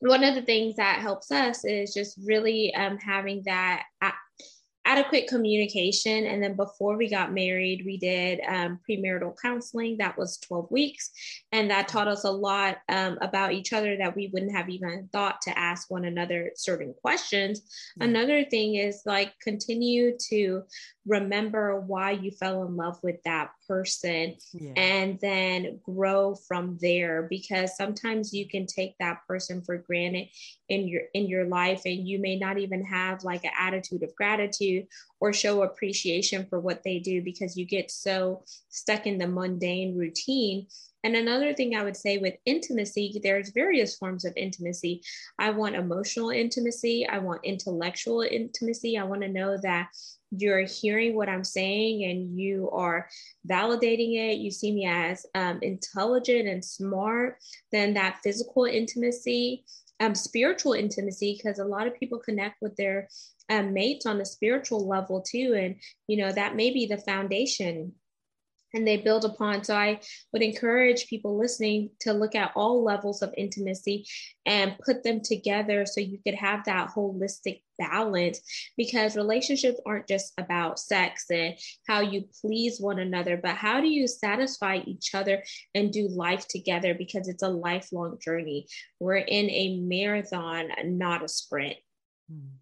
one 0.00 0.22
of 0.24 0.34
the 0.34 0.42
things 0.42 0.76
that 0.76 1.00
helps 1.00 1.30
us 1.30 1.64
is 1.64 1.94
just 1.94 2.18
really 2.24 2.74
um, 2.74 2.98
having 2.98 3.42
that 3.46 3.84
adequate 4.86 5.26
communication. 5.26 6.26
And 6.26 6.42
then 6.42 6.54
before 6.54 6.96
we 6.96 7.10
got 7.10 7.34
married, 7.34 7.82
we 7.84 7.98
did 7.98 8.40
um, 8.48 8.78
premarital 8.88 9.34
counseling. 9.42 9.98
That 9.98 10.16
was 10.16 10.38
12 10.38 10.70
weeks. 10.70 11.10
And 11.52 11.70
that 11.70 11.88
taught 11.88 12.08
us 12.08 12.24
a 12.24 12.30
lot 12.30 12.78
um, 12.88 13.18
about 13.20 13.52
each 13.52 13.72
other 13.72 13.96
that 13.96 14.14
we 14.14 14.30
wouldn't 14.32 14.54
have 14.54 14.68
even 14.68 15.08
thought 15.12 15.42
to 15.42 15.58
ask 15.58 15.90
one 15.90 16.04
another 16.04 16.52
certain 16.54 16.94
questions. 17.02 17.60
Mm-hmm. 17.60 18.02
Another 18.02 18.44
thing 18.44 18.76
is 18.76 19.02
like 19.04 19.34
continue 19.42 20.16
to 20.30 20.62
remember 21.06 21.80
why 21.80 22.10
you 22.10 22.30
fell 22.30 22.64
in 22.64 22.76
love 22.76 22.98
with 23.02 23.22
that 23.24 23.50
person 23.68 24.36
yeah. 24.52 24.72
and 24.76 25.18
then 25.20 25.80
grow 25.84 26.34
from 26.34 26.76
there 26.80 27.26
because 27.30 27.76
sometimes 27.76 28.32
you 28.32 28.48
can 28.48 28.66
take 28.66 28.94
that 28.98 29.20
person 29.28 29.62
for 29.62 29.78
granted 29.78 30.26
in 30.68 30.88
your 30.88 31.02
in 31.14 31.28
your 31.28 31.46
life 31.46 31.82
and 31.84 32.08
you 32.08 32.18
may 32.18 32.36
not 32.36 32.58
even 32.58 32.84
have 32.84 33.22
like 33.22 33.44
an 33.44 33.52
attitude 33.58 34.02
of 34.02 34.14
gratitude 34.16 34.75
or 35.20 35.32
show 35.32 35.62
appreciation 35.62 36.46
for 36.48 36.60
what 36.60 36.82
they 36.82 36.98
do 36.98 37.22
because 37.22 37.56
you 37.56 37.64
get 37.64 37.90
so 37.90 38.42
stuck 38.68 39.06
in 39.06 39.18
the 39.18 39.26
mundane 39.28 39.96
routine 39.96 40.66
and 41.06 41.14
another 41.14 41.54
thing 41.54 41.76
I 41.76 41.84
would 41.84 41.96
say 41.96 42.18
with 42.18 42.34
intimacy, 42.46 43.20
there's 43.22 43.50
various 43.50 43.96
forms 43.96 44.24
of 44.24 44.32
intimacy. 44.36 45.02
I 45.38 45.50
want 45.50 45.76
emotional 45.76 46.30
intimacy. 46.30 47.06
I 47.08 47.18
want 47.18 47.44
intellectual 47.44 48.22
intimacy. 48.22 48.98
I 48.98 49.04
want 49.04 49.22
to 49.22 49.28
know 49.28 49.56
that 49.62 49.86
you're 50.32 50.64
hearing 50.64 51.14
what 51.14 51.28
I'm 51.28 51.44
saying 51.44 52.10
and 52.10 52.36
you 52.36 52.68
are 52.70 53.08
validating 53.48 54.16
it, 54.16 54.38
you 54.38 54.50
see 54.50 54.72
me 54.72 54.86
as 54.86 55.24
um, 55.36 55.60
intelligent 55.62 56.48
and 56.48 56.64
smart, 56.64 57.38
then 57.70 57.94
that 57.94 58.18
physical 58.24 58.64
intimacy, 58.64 59.64
um, 60.00 60.16
spiritual 60.16 60.72
intimacy, 60.72 61.38
because 61.38 61.60
a 61.60 61.64
lot 61.64 61.86
of 61.86 61.94
people 61.94 62.18
connect 62.18 62.60
with 62.60 62.74
their 62.74 63.08
um, 63.48 63.72
mates 63.72 64.06
on 64.06 64.20
a 64.20 64.24
spiritual 64.24 64.86
level 64.86 65.22
too. 65.22 65.54
And, 65.58 65.76
you 66.06 66.16
know, 66.16 66.32
that 66.32 66.56
may 66.56 66.70
be 66.70 66.86
the 66.86 66.98
foundation 66.98 67.92
and 68.74 68.86
they 68.86 68.98
build 68.98 69.24
upon. 69.24 69.64
So 69.64 69.74
I 69.74 70.00
would 70.32 70.42
encourage 70.42 71.08
people 71.08 71.38
listening 71.38 71.90
to 72.00 72.12
look 72.12 72.34
at 72.34 72.52
all 72.54 72.84
levels 72.84 73.22
of 73.22 73.32
intimacy 73.36 74.06
and 74.44 74.76
put 74.84 75.02
them 75.02 75.20
together 75.22 75.86
so 75.86 76.00
you 76.00 76.18
could 76.24 76.34
have 76.34 76.64
that 76.64 76.90
holistic 76.90 77.62
balance 77.78 78.40
because 78.76 79.16
relationships 79.16 79.80
aren't 79.86 80.08
just 80.08 80.32
about 80.38 80.78
sex 80.78 81.26
and 81.30 81.54
how 81.86 82.00
you 82.00 82.24
please 82.40 82.80
one 82.80 82.98
another, 82.98 83.38
but 83.42 83.56
how 83.56 83.80
do 83.80 83.88
you 83.88 84.06
satisfy 84.06 84.80
each 84.84 85.14
other 85.14 85.42
and 85.74 85.92
do 85.92 86.08
life 86.08 86.46
together 86.48 86.94
because 86.94 87.28
it's 87.28 87.42
a 87.42 87.48
lifelong 87.48 88.18
journey. 88.22 88.66
We're 89.00 89.16
in 89.16 89.50
a 89.50 89.80
marathon, 89.80 90.68
not 90.84 91.24
a 91.24 91.28
sprint. 91.28 91.76
Hmm. 92.30 92.56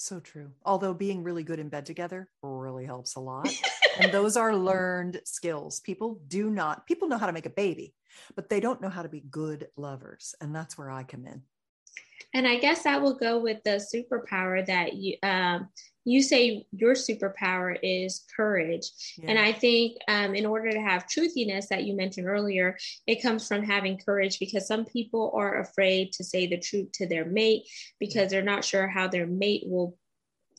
So 0.00 0.18
true. 0.18 0.50
Although 0.64 0.94
being 0.94 1.22
really 1.22 1.42
good 1.42 1.58
in 1.58 1.68
bed 1.68 1.84
together 1.84 2.30
really 2.42 2.86
helps 2.86 3.16
a 3.16 3.20
lot. 3.20 3.50
and 4.00 4.10
those 4.12 4.34
are 4.34 4.56
learned 4.56 5.20
skills. 5.26 5.80
People 5.80 6.22
do 6.26 6.48
not, 6.48 6.86
people 6.86 7.06
know 7.06 7.18
how 7.18 7.26
to 7.26 7.34
make 7.34 7.44
a 7.44 7.50
baby, 7.50 7.94
but 8.34 8.48
they 8.48 8.60
don't 8.60 8.80
know 8.80 8.88
how 8.88 9.02
to 9.02 9.10
be 9.10 9.20
good 9.20 9.68
lovers. 9.76 10.34
And 10.40 10.56
that's 10.56 10.78
where 10.78 10.90
I 10.90 11.02
come 11.02 11.26
in. 11.26 11.42
And 12.32 12.46
I 12.46 12.56
guess 12.56 12.84
that 12.84 13.02
will 13.02 13.14
go 13.14 13.40
with 13.40 13.62
the 13.64 13.84
superpower 13.94 14.64
that 14.66 14.94
you 14.94 15.16
um, 15.22 15.68
you 16.04 16.22
say 16.22 16.64
your 16.72 16.94
superpower 16.94 17.76
is 17.82 18.24
courage. 18.34 18.90
Yeah. 19.18 19.30
And 19.30 19.38
I 19.38 19.52
think 19.52 19.98
um, 20.08 20.34
in 20.34 20.46
order 20.46 20.70
to 20.70 20.80
have 20.80 21.06
truthiness 21.06 21.68
that 21.68 21.84
you 21.84 21.94
mentioned 21.94 22.26
earlier, 22.26 22.76
it 23.06 23.22
comes 23.22 23.46
from 23.46 23.62
having 23.62 23.98
courage 23.98 24.38
because 24.38 24.66
some 24.66 24.86
people 24.86 25.32
are 25.34 25.60
afraid 25.60 26.12
to 26.12 26.24
say 26.24 26.46
the 26.46 26.58
truth 26.58 26.92
to 26.92 27.06
their 27.06 27.26
mate 27.26 27.64
because 27.98 28.30
they're 28.30 28.42
not 28.42 28.64
sure 28.64 28.88
how 28.88 29.08
their 29.08 29.26
mate 29.26 29.64
will 29.66 29.96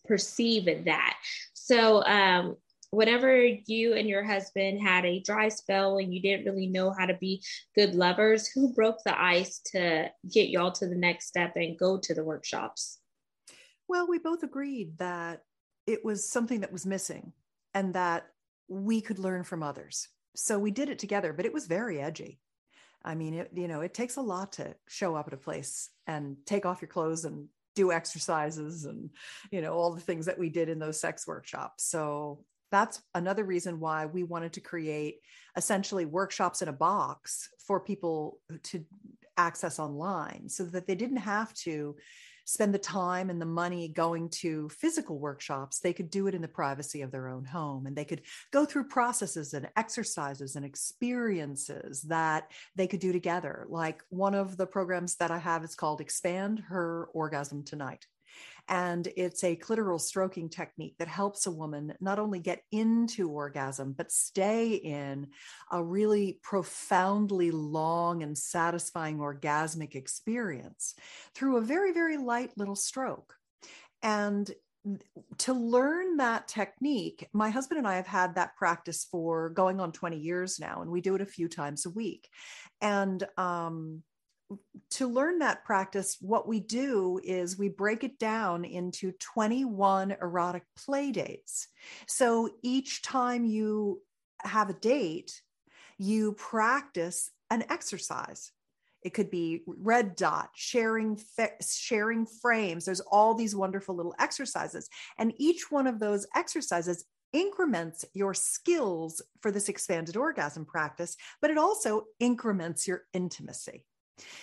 perceive 0.05 0.65
that. 0.85 1.17
So 1.53 2.03
um, 2.03 2.55
whenever 2.91 3.43
you 3.43 3.93
and 3.93 4.07
your 4.07 4.23
husband 4.23 4.81
had 4.81 5.05
a 5.05 5.21
dry 5.21 5.49
spell 5.49 5.97
and 5.97 6.13
you 6.13 6.21
didn't 6.21 6.45
really 6.45 6.67
know 6.67 6.91
how 6.91 7.05
to 7.05 7.15
be 7.15 7.41
good 7.73 7.95
lovers, 7.95 8.47
who 8.47 8.73
broke 8.73 8.97
the 9.03 9.19
ice 9.19 9.59
to 9.59 10.09
get 10.31 10.49
y'all 10.49 10.71
to 10.73 10.87
the 10.87 10.95
next 10.95 11.27
step 11.27 11.53
and 11.55 11.79
go 11.79 11.97
to 11.97 12.13
the 12.13 12.23
workshops? 12.23 12.99
Well, 13.87 14.07
we 14.07 14.19
both 14.19 14.43
agreed 14.43 14.97
that 14.99 15.43
it 15.87 16.05
was 16.05 16.29
something 16.29 16.59
that 16.61 16.71
was 16.71 16.85
missing 16.85 17.33
and 17.73 17.93
that 17.93 18.27
we 18.67 19.01
could 19.01 19.19
learn 19.19 19.43
from 19.43 19.63
others. 19.63 20.07
So 20.35 20.59
we 20.59 20.71
did 20.71 20.89
it 20.89 20.99
together, 20.99 21.33
but 21.33 21.45
it 21.45 21.53
was 21.53 21.67
very 21.67 21.99
edgy. 21.99 22.39
I 23.03 23.15
mean, 23.15 23.33
it, 23.33 23.51
you 23.55 23.67
know, 23.67 23.81
it 23.81 23.93
takes 23.93 24.17
a 24.17 24.21
lot 24.21 24.53
to 24.53 24.75
show 24.87 25.15
up 25.15 25.27
at 25.27 25.33
a 25.33 25.37
place 25.37 25.89
and 26.07 26.37
take 26.45 26.65
off 26.65 26.81
your 26.81 26.89
clothes 26.89 27.25
and 27.25 27.47
do 27.75 27.91
exercises 27.91 28.85
and, 28.85 29.09
you 29.49 29.61
know, 29.61 29.73
all 29.73 29.93
the 29.93 30.01
things 30.01 30.25
that 30.25 30.37
we 30.37 30.49
did 30.49 30.69
in 30.69 30.77
those 30.77 30.99
sex 30.99 31.25
workshops. 31.25 31.85
So 31.85 32.43
that's 32.71 33.01
another 33.13 33.43
reason 33.43 33.79
why 33.79 34.05
we 34.05 34.23
wanted 34.23 34.53
to 34.53 34.61
create 34.61 35.19
essentially 35.57 36.05
workshops 36.05 36.61
in 36.61 36.67
a 36.67 36.73
box 36.73 37.49
for 37.65 37.79
people 37.79 38.39
to 38.63 38.85
access 39.37 39.79
online 39.79 40.47
so 40.49 40.63
that 40.63 40.87
they 40.87 40.95
didn't 40.95 41.17
have 41.17 41.53
to 41.53 41.95
spend 42.45 42.73
the 42.73 42.79
time 42.79 43.29
and 43.29 43.39
the 43.41 43.45
money 43.45 43.87
going 43.87 44.29
to 44.29 44.67
physical 44.69 45.19
workshops. 45.19 45.79
They 45.79 45.93
could 45.93 46.09
do 46.09 46.27
it 46.27 46.35
in 46.35 46.41
the 46.41 46.47
privacy 46.47 47.01
of 47.01 47.11
their 47.11 47.27
own 47.27 47.45
home 47.45 47.85
and 47.85 47.95
they 47.95 48.05
could 48.05 48.23
go 48.51 48.65
through 48.65 48.85
processes 48.85 49.53
and 49.53 49.69
exercises 49.75 50.55
and 50.55 50.65
experiences 50.65 52.01
that 52.03 52.51
they 52.75 52.87
could 52.87 52.99
do 52.99 53.11
together. 53.11 53.65
Like 53.69 54.03
one 54.09 54.35
of 54.35 54.57
the 54.57 54.65
programs 54.65 55.15
that 55.17 55.31
i 55.31 55.37
have 55.37 55.63
is 55.63 55.75
called 55.75 56.01
expand 56.01 56.63
her 56.67 57.07
orgasm 57.13 57.63
tonight 57.63 58.05
and 58.67 59.07
it's 59.15 59.43
a 59.43 59.55
clitoral 59.55 59.99
stroking 59.99 60.49
technique 60.49 60.95
that 60.99 61.07
helps 61.07 61.45
a 61.45 61.51
woman 61.51 61.93
not 61.99 62.19
only 62.19 62.39
get 62.39 62.61
into 62.71 63.29
orgasm, 63.29 63.93
but 63.93 64.11
stay 64.11 64.73
in 64.73 65.27
a 65.71 65.83
really 65.83 66.39
profoundly 66.43 67.51
long 67.51 68.23
and 68.23 68.37
satisfying 68.37 69.17
orgasmic 69.17 69.95
experience 69.95 70.95
through 71.35 71.57
a 71.57 71.61
very, 71.61 71.91
very 71.93 72.17
light 72.17 72.51
little 72.57 72.75
stroke. 72.75 73.35
And 74.01 74.49
to 75.39 75.53
learn 75.53 76.17
that 76.17 76.47
technique, 76.47 77.27
my 77.33 77.49
husband 77.49 77.77
and 77.77 77.87
I 77.87 77.95
have 77.95 78.07
had 78.07 78.35
that 78.35 78.55
practice 78.55 79.05
for 79.11 79.49
going 79.49 79.79
on 79.79 79.91
20 79.91 80.17
years 80.17 80.59
now, 80.59 80.81
and 80.81 80.89
we 80.89 81.01
do 81.01 81.15
it 81.15 81.21
a 81.21 81.25
few 81.25 81.47
times 81.47 81.85
a 81.85 81.91
week. 81.91 82.27
And 82.81 83.23
um, 83.37 84.01
to 84.91 85.07
learn 85.07 85.39
that 85.39 85.63
practice, 85.63 86.17
what 86.21 86.47
we 86.47 86.59
do 86.59 87.19
is 87.23 87.57
we 87.57 87.69
break 87.69 88.03
it 88.03 88.19
down 88.19 88.65
into 88.65 89.11
21 89.13 90.11
erotic 90.21 90.63
play 90.75 91.11
dates. 91.11 91.67
So 92.07 92.49
each 92.61 93.01
time 93.01 93.45
you 93.45 94.01
have 94.43 94.69
a 94.69 94.73
date, 94.73 95.41
you 95.97 96.33
practice 96.33 97.31
an 97.49 97.63
exercise. 97.69 98.51
It 99.03 99.13
could 99.13 99.31
be 99.31 99.63
red 99.65 100.15
dot, 100.15 100.51
sharing 100.53 101.19
sharing 101.61 102.25
frames. 102.25 102.85
There's 102.85 102.99
all 103.01 103.33
these 103.33 103.55
wonderful 103.55 103.95
little 103.95 104.15
exercises, 104.19 104.89
and 105.17 105.33
each 105.37 105.71
one 105.71 105.87
of 105.87 105.99
those 105.99 106.27
exercises 106.35 107.05
increments 107.33 108.05
your 108.13 108.33
skills 108.33 109.21
for 109.41 109.51
this 109.51 109.69
expanded 109.69 110.17
orgasm 110.17 110.65
practice, 110.65 111.15
but 111.41 111.49
it 111.49 111.57
also 111.57 112.03
increments 112.19 112.87
your 112.87 113.03
intimacy. 113.13 113.85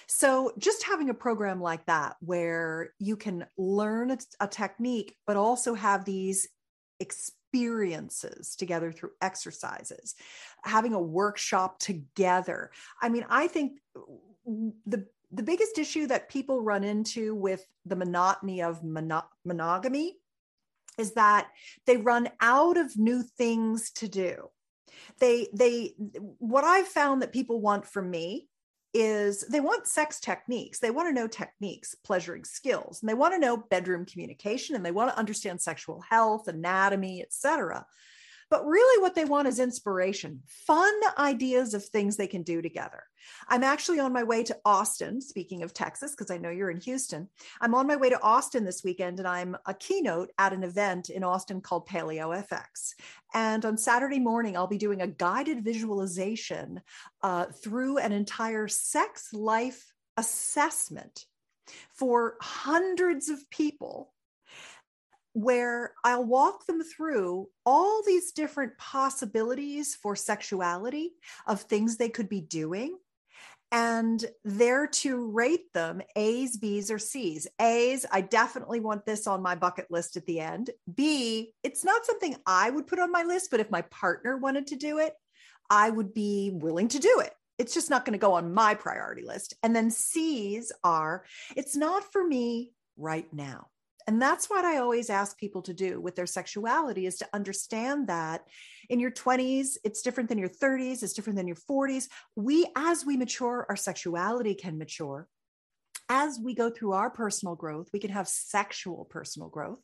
So, 0.07 0.53
just 0.59 0.85
having 0.85 1.11
a 1.11 1.15
program 1.15 1.61
like 1.61 1.85
that 1.87 2.17
where 2.21 2.91
you 2.99 3.17
can 3.17 3.47
learn 3.57 4.17
a, 4.41 4.49
technique, 4.49 5.17
but 5.27 5.37
also 5.37 5.75
have 5.75 6.05
these 6.05 6.49
experiences 7.01 8.57
together 8.57 8.93
through 8.93 9.11
exercises, 9.21 10.15
having 10.65 10.95
a 10.95 11.01
workshop 11.01 11.79
together. 11.79 12.71
I 13.01 13.09
mean, 13.09 13.25
I 13.29 13.49
think 13.49 13.81
the 14.47 15.07
the 15.31 15.43
biggest 15.43 15.77
issue 15.79 16.07
that 16.07 16.31
people 16.31 16.63
run 16.63 16.85
into 16.85 17.35
with 17.35 17.65
the 17.85 17.97
monotony 17.97 18.63
of 18.63 18.83
mono- 18.83 19.29
monogamy 19.45 20.17
is 20.97 21.13
that 21.13 21.49
they 21.87 21.99
run 21.99 22.31
out 22.41 22.79
of 22.79 22.97
new 22.97 23.23
things 23.23 23.91
to 23.93 24.09
do 24.09 24.49
they 25.21 25.49
they 25.53 25.95
what 26.39 26.65
i've 26.65 26.89
found 26.89 27.23
that 27.23 27.33
people 27.33 27.61
want 27.61 27.87
from 27.87 28.11
me 28.11 28.49
is 28.95 29.45
they 29.49 29.61
want 29.61 29.87
sex 29.87 30.21
techniques. 30.21 30.79
They 30.79 30.91
want 30.91 31.09
to 31.09 31.13
know 31.13 31.29
techniques 31.29 31.95
pleasuring 32.05 32.45
skills 32.45 33.03
and 33.03 33.09
they 33.09 33.15
want 33.15 33.35
to 33.35 33.41
know 33.41 33.57
bedroom 33.57 34.07
communication 34.07 34.77
and 34.77 34.85
they 34.85 34.91
want 34.91 35.11
to 35.11 35.19
understand 35.19 35.61
sexual 35.61 36.01
health 36.01 36.49
anatomy 36.49 37.23
etc 37.23 37.87
but 38.51 38.67
really, 38.67 39.03
what 39.03 39.15
they 39.15 39.25
want 39.25 39.49
is 39.49 39.59
inspiration, 39.59 40.43
fun 40.47 40.93
ideas 41.19 41.75
of 41.75 41.85
things 41.85 42.17
they 42.17 42.27
can 42.27 42.43
do 42.43 42.63
together. 42.63 43.03
I'm 43.49 43.63
actually 43.63 44.01
on 44.01 44.13
my 44.13 44.23
way 44.23 44.43
to 44.45 44.59
Austin, 44.65 45.21
speaking 45.21 45.63
of 45.63 45.75
Texas, 45.75 46.13
because 46.13 46.31
I 46.31 46.39
know 46.39 46.51
you're 46.51 46.71
in 46.71 46.81
Houston. 46.81 47.29
I'm 47.61 47.75
on 47.75 47.87
my 47.87 47.97
way 47.97 48.09
to 48.09 48.23
Austin 48.23 48.65
this 48.65 48.83
weekend, 48.83 49.19
and 49.19 49.29
I'm 49.29 49.57
a 49.67 49.75
keynote 49.75 50.31
at 50.39 50.53
an 50.53 50.65
event 50.65 51.11
in 51.11 51.25
Austin 51.25 51.61
called 51.61 51.87
Paleo 51.87 52.47
FX. 52.49 52.95
And 53.35 53.65
on 53.65 53.77
Saturday 53.77 54.19
morning, 54.19 54.57
I'll 54.57 54.67
be 54.67 54.79
doing 54.79 55.03
a 55.03 55.07
guided 55.07 55.63
visualization 55.63 56.81
uh, 57.23 57.47
through 57.47 57.99
an 57.99 58.13
entire 58.13 58.69
sex 58.69 59.33
life 59.33 59.93
assessment 60.17 61.27
for 61.93 62.37
hundreds 62.41 63.29
of 63.29 63.49
people 63.51 64.13
where 65.39 65.93
I'll 66.03 66.25
walk 66.25 66.67
them 66.67 66.83
through 66.83 67.49
all 67.65 68.03
these 68.05 68.33
different 68.33 68.77
possibilities 68.77 69.95
for 69.95 70.17
sexuality 70.17 71.13
of 71.47 71.61
things 71.61 71.97
they 71.97 72.09
could 72.09 72.29
be 72.29 72.41
doing. 72.41 72.99
And 73.71 74.25
they're 74.45 74.89
to 74.89 75.31
rate 75.31 75.73
them 75.75 76.03
A's, 76.17 76.57
B's, 76.57 76.91
or 76.91 76.99
C's. 76.99 77.47
A's, 77.61 78.05
I 78.11 78.23
definitely 78.23 78.81
want 78.81 79.07
this 79.07 79.29
on 79.29 79.41
my 79.41 79.55
bucket 79.55 79.87
list 79.91 80.17
at 80.17 80.27
the 80.27 80.41
end. 80.41 80.71
B, 80.93 81.53
it's 81.63 81.85
not 81.85 82.05
something 82.05 82.35
I 82.45 82.71
would 82.71 82.89
put 82.89 82.99
on 82.99 83.13
my 83.13 83.23
list, 83.23 83.53
but 83.53 83.61
if 83.61 83.71
my 83.71 83.83
partner 83.83 84.39
wanted 84.39 84.67
to 84.69 84.77
do 84.77 84.99
it, 84.99 85.13
I 85.71 85.89
would 85.89 86.15
be 86.15 86.51
willing 86.53 86.89
to 86.89 86.99
do 86.99 87.21
it. 87.21 87.33
It's 87.59 87.75
just 87.75 87.91
not 87.91 88.05
going 88.05 88.15
to 88.15 88.19
go 88.19 88.33
on 88.33 88.55
my 88.55 88.75
priority 88.75 89.23
list. 89.23 89.55
And 89.63 89.77
then 89.77 89.91
C's 89.93 90.73
are, 90.83 91.25
it's 91.55 91.77
not 91.77 92.11
for 92.11 92.27
me 92.27 92.73
right 92.97 93.33
now. 93.33 93.69
And 94.09 94.23
that's 94.23 94.49
what 94.49 94.65
I 94.65 94.79
always 94.79 95.11
ask 95.11 95.37
people 95.37 95.61
to 95.63 95.75
do 95.75 96.01
with 96.01 96.17
their 96.17 96.25
sexuality 96.25 97.05
is 97.05 97.17
to 97.17 97.29
understand 97.35 98.07
that 98.07 98.41
in 98.89 99.01
your 99.01 99.11
20s, 99.11 99.77
it's 99.85 100.01
different 100.01 100.31
than 100.31 100.39
your 100.39 100.49
30s, 100.49 101.03
it's 101.03 101.13
different 101.13 101.37
than 101.37 101.47
your 101.47 101.57
40s. 101.57 102.09
We, 102.35 102.65
as 102.75 103.05
we 103.05 103.19
mature, 103.19 103.67
our 103.69 103.77
sexuality 103.77 104.55
can 104.55 104.79
mature 104.79 105.29
as 106.09 106.39
we 106.43 106.55
go 106.55 106.71
through 106.71 106.93
our 106.93 107.11
personal 107.11 107.55
growth, 107.55 107.91
we 107.93 107.99
can 107.99 108.11
have 108.11 108.29
sexual 108.29 109.05
personal 109.11 109.49
growth. 109.49 109.79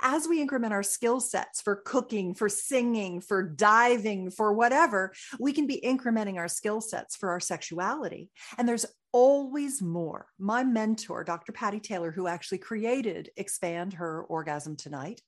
As 0.00 0.26
we 0.26 0.40
increment 0.40 0.72
our 0.72 0.82
skill 0.82 1.20
sets 1.20 1.60
for 1.60 1.76
cooking, 1.76 2.34
for 2.34 2.48
singing, 2.48 3.20
for 3.20 3.42
diving, 3.42 4.30
for 4.30 4.52
whatever, 4.52 5.12
we 5.38 5.52
can 5.52 5.66
be 5.66 5.80
incrementing 5.80 6.36
our 6.36 6.48
skill 6.48 6.80
sets 6.80 7.14
for 7.16 7.30
our 7.30 7.40
sexuality. 7.40 8.28
And 8.56 8.68
there's 8.68 8.86
always 9.12 9.82
more. 9.82 10.26
My 10.38 10.64
mentor, 10.64 11.24
Dr. 11.24 11.52
Patti 11.52 11.80
Taylor, 11.80 12.10
who 12.10 12.26
actually 12.26 12.58
created 12.58 13.30
Expand 13.36 13.94
Her 13.94 14.22
Orgasm 14.24 14.76
Tonight, 14.76 15.22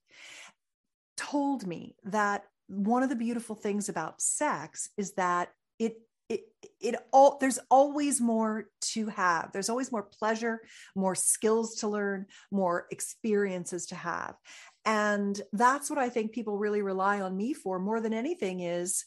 told 1.16 1.66
me 1.66 1.96
that 2.04 2.44
one 2.66 3.02
of 3.02 3.08
the 3.08 3.16
beautiful 3.16 3.56
things 3.56 3.88
about 3.88 4.22
sex 4.22 4.90
is 4.96 5.12
that 5.14 5.50
it 5.78 5.96
it 6.28 6.44
it 6.80 6.94
all 7.12 7.36
there's 7.40 7.58
always 7.68 8.20
more 8.20 8.66
to 8.80 9.06
have 9.08 9.50
there's 9.52 9.68
always 9.68 9.90
more 9.90 10.04
pleasure 10.04 10.60
more 10.94 11.16
skills 11.16 11.74
to 11.74 11.88
learn 11.88 12.24
more 12.52 12.86
experiences 12.92 13.86
to 13.86 13.96
have 13.96 14.36
and 14.84 15.42
that's 15.52 15.90
what 15.90 15.98
i 15.98 16.08
think 16.08 16.30
people 16.30 16.56
really 16.56 16.80
rely 16.80 17.20
on 17.20 17.36
me 17.36 17.52
for 17.52 17.80
more 17.80 18.00
than 18.00 18.14
anything 18.14 18.60
is 18.60 19.04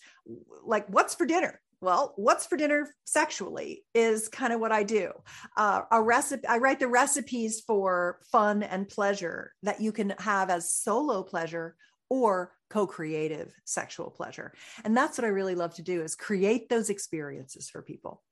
like 0.65 0.85
what's 0.89 1.15
for 1.15 1.25
dinner 1.25 1.61
well 1.83 2.13
what's 2.15 2.45
for 2.45 2.57
dinner 2.57 2.95
sexually 3.03 3.83
is 3.93 4.27
kind 4.29 4.53
of 4.53 4.59
what 4.59 4.71
i 4.71 4.83
do. 4.83 5.11
Uh, 5.57 5.81
a 5.91 6.01
recipe 6.01 6.47
i 6.47 6.57
write 6.57 6.79
the 6.79 6.87
recipes 6.87 7.61
for 7.61 8.19
fun 8.31 8.63
and 8.63 8.89
pleasure 8.89 9.53
that 9.63 9.81
you 9.81 9.91
can 9.91 10.13
have 10.17 10.49
as 10.49 10.71
solo 10.71 11.21
pleasure 11.21 11.75
or 12.09 12.53
co-creative 12.69 13.53
sexual 13.65 14.09
pleasure. 14.09 14.53
And 14.83 14.95
that's 14.95 15.17
what 15.17 15.25
i 15.25 15.29
really 15.29 15.55
love 15.55 15.75
to 15.75 15.83
do 15.83 16.01
is 16.01 16.15
create 16.15 16.69
those 16.69 16.89
experiences 16.89 17.69
for 17.69 17.81
people 17.81 18.23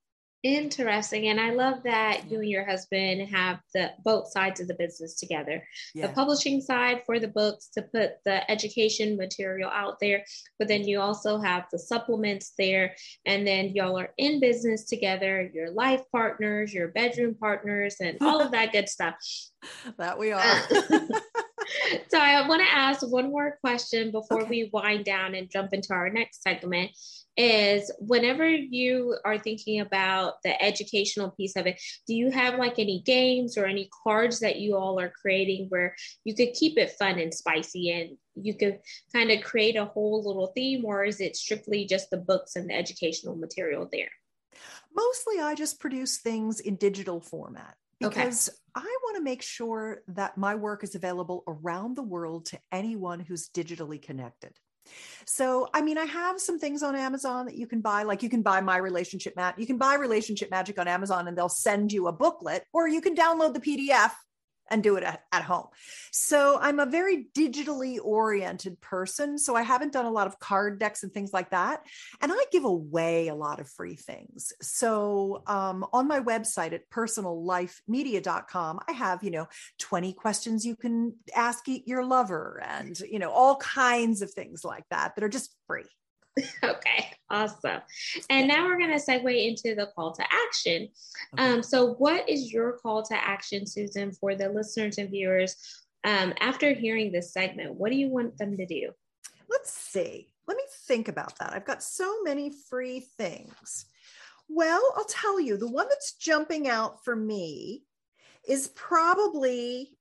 Interesting. 0.42 1.28
And 1.28 1.40
I 1.40 1.50
love 1.50 1.84
that 1.84 2.28
you 2.28 2.40
and 2.40 2.48
your 2.48 2.64
husband 2.64 3.28
have 3.28 3.60
the 3.74 3.92
both 4.04 4.32
sides 4.32 4.60
of 4.60 4.66
the 4.66 4.74
business 4.74 5.14
together. 5.14 5.62
Yeah. 5.94 6.08
The 6.08 6.12
publishing 6.14 6.60
side 6.60 7.02
for 7.06 7.20
the 7.20 7.28
books 7.28 7.68
to 7.74 7.82
put 7.82 8.14
the 8.24 8.50
education 8.50 9.16
material 9.16 9.70
out 9.70 9.98
there, 10.00 10.24
but 10.58 10.66
then 10.66 10.82
you 10.82 11.00
also 11.00 11.38
have 11.38 11.66
the 11.70 11.78
supplements 11.78 12.54
there. 12.58 12.96
And 13.24 13.46
then 13.46 13.68
y'all 13.76 13.96
are 13.98 14.12
in 14.18 14.40
business 14.40 14.84
together, 14.84 15.48
your 15.54 15.70
life 15.70 16.02
partners, 16.10 16.74
your 16.74 16.88
bedroom 16.88 17.36
partners, 17.36 17.96
and 18.00 18.18
all 18.20 18.40
of 18.40 18.50
that 18.50 18.72
good 18.72 18.88
stuff. 18.88 19.14
That 19.96 20.18
we 20.18 20.32
uh, 20.32 20.38
are. 20.38 21.08
so 22.08 22.18
I 22.18 22.46
want 22.46 22.62
to 22.62 22.72
ask 22.72 23.06
one 23.06 23.30
more 23.30 23.58
question 23.60 24.10
before 24.10 24.42
okay. 24.42 24.50
we 24.50 24.70
wind 24.72 25.04
down 25.04 25.34
and 25.34 25.50
jump 25.50 25.72
into 25.72 25.92
our 25.92 26.10
next 26.10 26.42
segment 26.42 26.90
is 27.36 27.90
whenever 27.98 28.46
you 28.46 29.16
are 29.24 29.38
thinking 29.38 29.80
about 29.80 30.34
the 30.44 30.62
educational 30.62 31.30
piece 31.30 31.56
of 31.56 31.66
it, 31.66 31.80
do 32.06 32.14
you 32.14 32.30
have 32.30 32.58
like 32.58 32.78
any 32.78 33.02
games 33.06 33.56
or 33.56 33.64
any 33.64 33.88
cards 34.04 34.40
that 34.40 34.56
you 34.56 34.76
all 34.76 35.00
are 35.00 35.12
creating 35.20 35.66
where 35.70 35.94
you 36.24 36.34
could 36.34 36.52
keep 36.52 36.76
it 36.76 36.92
fun 36.98 37.18
and 37.18 37.32
spicy 37.32 37.90
and 37.90 38.18
you 38.34 38.54
could 38.54 38.78
kind 39.14 39.30
of 39.30 39.42
create 39.42 39.76
a 39.76 39.86
whole 39.86 40.22
little 40.26 40.52
theme, 40.54 40.84
or 40.84 41.04
is 41.04 41.20
it 41.20 41.36
strictly 41.36 41.86
just 41.86 42.10
the 42.10 42.16
books 42.16 42.56
and 42.56 42.68
the 42.68 42.74
educational 42.74 43.36
material 43.36 43.88
there? 43.90 44.10
Mostly, 44.94 45.40
I 45.40 45.54
just 45.54 45.80
produce 45.80 46.18
things 46.18 46.60
in 46.60 46.76
digital 46.76 47.20
format 47.20 47.76
because 48.02 48.48
okay. 48.48 48.86
I 48.86 48.96
want 49.04 49.16
to 49.16 49.22
make 49.22 49.42
sure 49.42 50.02
that 50.08 50.36
my 50.36 50.54
work 50.54 50.84
is 50.84 50.94
available 50.94 51.44
around 51.46 51.96
the 51.96 52.02
world 52.02 52.46
to 52.46 52.58
anyone 52.70 53.20
who's 53.20 53.48
digitally 53.48 54.00
connected. 54.00 54.52
So, 55.26 55.68
I 55.72 55.80
mean, 55.80 55.96
I 55.96 56.04
have 56.04 56.40
some 56.40 56.58
things 56.58 56.82
on 56.82 56.96
Amazon 56.96 57.46
that 57.46 57.56
you 57.56 57.66
can 57.66 57.80
buy. 57.80 58.02
Like 58.02 58.22
you 58.22 58.28
can 58.28 58.42
buy 58.42 58.60
my 58.60 58.78
relationship 58.78 59.36
map. 59.36 59.58
You 59.58 59.66
can 59.66 59.78
buy 59.78 59.94
relationship 59.94 60.50
magic 60.50 60.78
on 60.78 60.88
Amazon 60.88 61.28
and 61.28 61.38
they'll 61.38 61.48
send 61.48 61.92
you 61.92 62.08
a 62.08 62.12
booklet, 62.12 62.64
or 62.72 62.88
you 62.88 63.00
can 63.00 63.14
download 63.14 63.54
the 63.54 63.60
PDF 63.60 64.10
and 64.72 64.82
do 64.82 64.96
it 64.96 65.04
at, 65.04 65.22
at 65.30 65.42
home. 65.42 65.66
So 66.10 66.58
I'm 66.60 66.80
a 66.80 66.86
very 66.86 67.26
digitally 67.36 67.98
oriented 68.02 68.80
person. 68.80 69.38
So 69.38 69.54
I 69.54 69.62
haven't 69.62 69.92
done 69.92 70.06
a 70.06 70.10
lot 70.10 70.26
of 70.26 70.38
card 70.38 70.80
decks 70.80 71.02
and 71.02 71.12
things 71.12 71.32
like 71.32 71.50
that. 71.50 71.84
And 72.20 72.32
I 72.32 72.44
give 72.50 72.64
away 72.64 73.28
a 73.28 73.34
lot 73.34 73.60
of 73.60 73.68
free 73.68 73.96
things. 73.96 74.52
So 74.62 75.42
um, 75.46 75.84
on 75.92 76.08
my 76.08 76.20
website 76.20 76.72
at 76.72 76.88
personallifemedia.com, 76.90 78.80
I 78.88 78.92
have, 78.92 79.22
you 79.22 79.30
know, 79.30 79.46
20 79.78 80.14
questions 80.14 80.64
you 80.64 80.74
can 80.74 81.14
ask 81.36 81.64
your 81.66 82.04
lover 82.04 82.62
and, 82.66 82.98
you 83.00 83.18
know, 83.18 83.30
all 83.30 83.56
kinds 83.56 84.22
of 84.22 84.32
things 84.32 84.64
like 84.64 84.84
that 84.90 85.14
that 85.14 85.24
are 85.24 85.28
just 85.28 85.54
free. 85.66 85.84
okay, 86.64 87.12
awesome. 87.30 87.80
And 88.30 88.48
now 88.48 88.64
we're 88.66 88.78
going 88.78 88.98
to 88.98 89.04
segue 89.04 89.48
into 89.48 89.74
the 89.74 89.90
call 89.94 90.12
to 90.12 90.22
action. 90.22 90.88
Okay. 91.34 91.52
Um, 91.52 91.62
so, 91.62 91.94
what 91.94 92.28
is 92.28 92.52
your 92.52 92.78
call 92.78 93.02
to 93.04 93.14
action, 93.14 93.66
Susan, 93.66 94.12
for 94.12 94.34
the 94.34 94.48
listeners 94.48 94.98
and 94.98 95.10
viewers 95.10 95.56
um, 96.04 96.32
after 96.40 96.72
hearing 96.72 97.12
this 97.12 97.32
segment? 97.32 97.74
What 97.74 97.90
do 97.90 97.96
you 97.96 98.08
want 98.08 98.38
them 98.38 98.56
to 98.56 98.66
do? 98.66 98.90
Let's 99.50 99.72
see. 99.72 100.32
Let 100.46 100.56
me 100.56 100.64
think 100.86 101.08
about 101.08 101.38
that. 101.38 101.52
I've 101.52 101.66
got 101.66 101.82
so 101.82 102.22
many 102.22 102.52
free 102.68 103.00
things. 103.18 103.86
Well, 104.48 104.82
I'll 104.96 105.04
tell 105.04 105.40
you, 105.40 105.56
the 105.56 105.70
one 105.70 105.88
that's 105.88 106.14
jumping 106.14 106.68
out 106.68 107.04
for 107.04 107.14
me 107.14 107.84
is 108.46 108.68
probably 108.68 109.96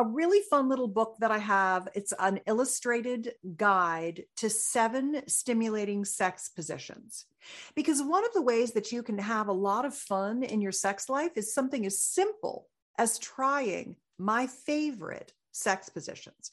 a 0.00 0.04
really 0.04 0.40
fun 0.48 0.70
little 0.70 0.88
book 0.88 1.16
that 1.20 1.30
I 1.30 1.36
have. 1.36 1.86
It's 1.94 2.14
an 2.18 2.40
illustrated 2.46 3.34
guide 3.56 4.24
to 4.38 4.48
seven 4.48 5.22
stimulating 5.26 6.06
sex 6.06 6.48
positions. 6.48 7.26
Because 7.74 8.02
one 8.02 8.24
of 8.24 8.32
the 8.32 8.40
ways 8.40 8.72
that 8.72 8.92
you 8.92 9.02
can 9.02 9.18
have 9.18 9.48
a 9.48 9.52
lot 9.52 9.84
of 9.84 9.94
fun 9.94 10.42
in 10.42 10.62
your 10.62 10.72
sex 10.72 11.10
life 11.10 11.32
is 11.36 11.52
something 11.52 11.84
as 11.84 12.00
simple 12.00 12.66
as 12.96 13.18
trying 13.18 13.96
my 14.18 14.46
favorite 14.46 15.34
sex 15.52 15.90
positions. 15.90 16.50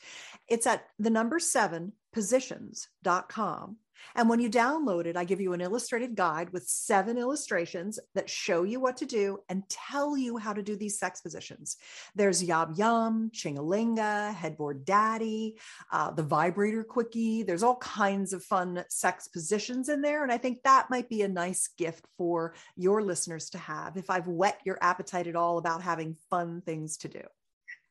It's 0.50 0.68
at 0.68 0.86
the 1.00 1.10
number 1.10 1.40
seven 1.40 1.94
positions.com. 2.12 3.78
And 4.16 4.30
when 4.30 4.40
you 4.40 4.50
download 4.50 5.06
it, 5.06 5.18
I 5.18 5.24
give 5.24 5.42
you 5.42 5.54
an 5.54 5.62
illustrated 5.62 6.16
guide 6.16 6.52
with 6.52 6.68
seven 6.68 7.18
illustrations 7.18 8.00
that 8.16 8.30
show 8.30 8.64
you 8.64 8.80
what 8.80 8.98
to 8.98 9.06
do 9.06 9.40
and 9.50 9.68
tell 9.70 10.18
you 10.18 10.38
how 10.38 10.54
to 10.54 10.64
do 10.64 10.76
these 10.76 11.00
sex 11.00 11.22
positions. 11.22 11.78
There's 12.16 12.44
Yab 12.44 12.78
Yum, 12.78 13.32
Chingalinga, 13.34 14.34
Headboard 14.34 14.86
Daddy, 14.86 15.58
uh, 15.92 16.12
the 16.12 16.24
Vibrator 16.24 16.84
Quickie. 16.84 17.44
There's 17.44 17.64
all 17.64 17.78
kinds 17.78 18.34
of 18.34 18.44
fun 18.44 18.84
sex 18.90 19.28
positions 19.28 19.90
in 19.90 20.02
there. 20.02 20.24
And 20.24 20.32
I 20.32 20.38
think 20.38 20.64
that 20.64 20.90
might 20.90 21.10
be 21.10 21.22
a 21.22 21.28
nice 21.28 21.70
gift 21.78 22.06
for 22.18 22.54
your 22.76 23.02
listeners 23.02 23.50
to 23.52 23.58
have 23.58 23.98
if 23.98 24.10
I've 24.10 24.28
whet 24.28 24.60
your 24.66 24.78
appetite 24.82 25.28
at 25.28 25.36
all 25.36 25.58
about 25.58 25.82
having 25.82 26.16
fun 26.30 26.62
things 26.62 26.98
to 26.98 27.08
do. 27.08 27.22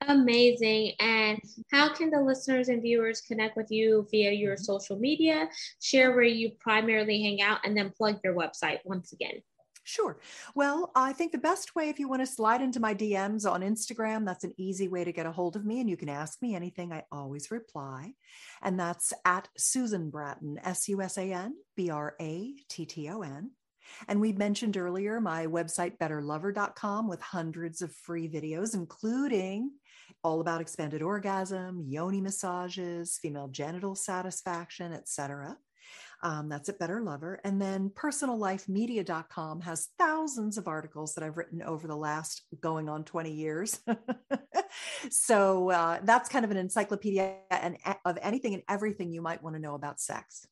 Amazing. 0.08 0.92
And 1.00 1.40
how 1.72 1.92
can 1.92 2.10
the 2.10 2.20
listeners 2.20 2.68
and 2.68 2.80
viewers 2.80 3.20
connect 3.20 3.56
with 3.56 3.70
you 3.70 4.06
via 4.10 4.30
your 4.30 4.54
mm-hmm. 4.54 4.62
social 4.62 4.96
media? 4.96 5.48
Share 5.80 6.12
where 6.12 6.22
you 6.22 6.52
primarily 6.60 7.22
hang 7.22 7.42
out 7.42 7.58
and 7.64 7.76
then 7.76 7.92
plug 7.96 8.20
your 8.22 8.34
website 8.34 8.78
once 8.84 9.12
again. 9.12 9.42
Sure. 9.82 10.18
Well, 10.56 10.90
I 10.96 11.12
think 11.12 11.30
the 11.30 11.38
best 11.38 11.76
way, 11.76 11.88
if 11.88 12.00
you 12.00 12.08
want 12.08 12.20
to 12.20 12.26
slide 12.26 12.60
into 12.60 12.80
my 12.80 12.92
DMs 12.92 13.48
on 13.48 13.60
Instagram, 13.60 14.26
that's 14.26 14.42
an 14.42 14.52
easy 14.56 14.88
way 14.88 15.04
to 15.04 15.12
get 15.12 15.26
a 15.26 15.32
hold 15.32 15.54
of 15.54 15.64
me. 15.64 15.78
And 15.78 15.88
you 15.88 15.96
can 15.96 16.08
ask 16.08 16.42
me 16.42 16.56
anything. 16.56 16.92
I 16.92 17.04
always 17.12 17.52
reply. 17.52 18.14
And 18.62 18.80
that's 18.80 19.12
at 19.24 19.48
Susan 19.56 20.10
Bratton, 20.10 20.58
S 20.64 20.88
U 20.88 21.02
S 21.02 21.18
A 21.18 21.32
N 21.32 21.54
B 21.76 21.90
R 21.90 22.16
A 22.20 22.52
T 22.68 22.84
T 22.84 23.08
O 23.10 23.22
N. 23.22 23.52
And 24.08 24.20
we 24.20 24.32
mentioned 24.32 24.76
earlier 24.76 25.20
my 25.20 25.46
website, 25.46 25.98
betterlover.com, 25.98 27.08
with 27.08 27.20
hundreds 27.20 27.82
of 27.82 27.94
free 27.94 28.28
videos, 28.28 28.74
including 28.74 29.70
all 30.22 30.40
about 30.40 30.60
expanded 30.60 31.02
orgasm, 31.02 31.82
yoni 31.86 32.20
massages, 32.20 33.18
female 33.20 33.48
genital 33.48 33.94
satisfaction, 33.94 34.92
etc. 34.92 35.56
Um, 36.22 36.48
that's 36.48 36.68
at 36.68 36.78
Better 36.78 37.00
Lover. 37.00 37.40
And 37.44 37.60
then 37.60 37.90
personallifemedia.com 37.90 39.60
has 39.60 39.88
thousands 39.98 40.58
of 40.58 40.66
articles 40.66 41.14
that 41.14 41.24
I've 41.24 41.36
written 41.36 41.62
over 41.62 41.86
the 41.86 41.96
last 41.96 42.42
going 42.60 42.88
on 42.88 43.04
20 43.04 43.30
years. 43.30 43.80
so 45.10 45.70
uh, 45.70 46.00
that's 46.02 46.28
kind 46.28 46.44
of 46.44 46.50
an 46.50 46.56
encyclopedia 46.56 47.36
and 47.50 47.76
of 48.04 48.18
anything 48.22 48.54
and 48.54 48.62
everything 48.68 49.12
you 49.12 49.22
might 49.22 49.42
want 49.42 49.56
to 49.56 49.62
know 49.62 49.74
about 49.74 50.00
sex. 50.00 50.46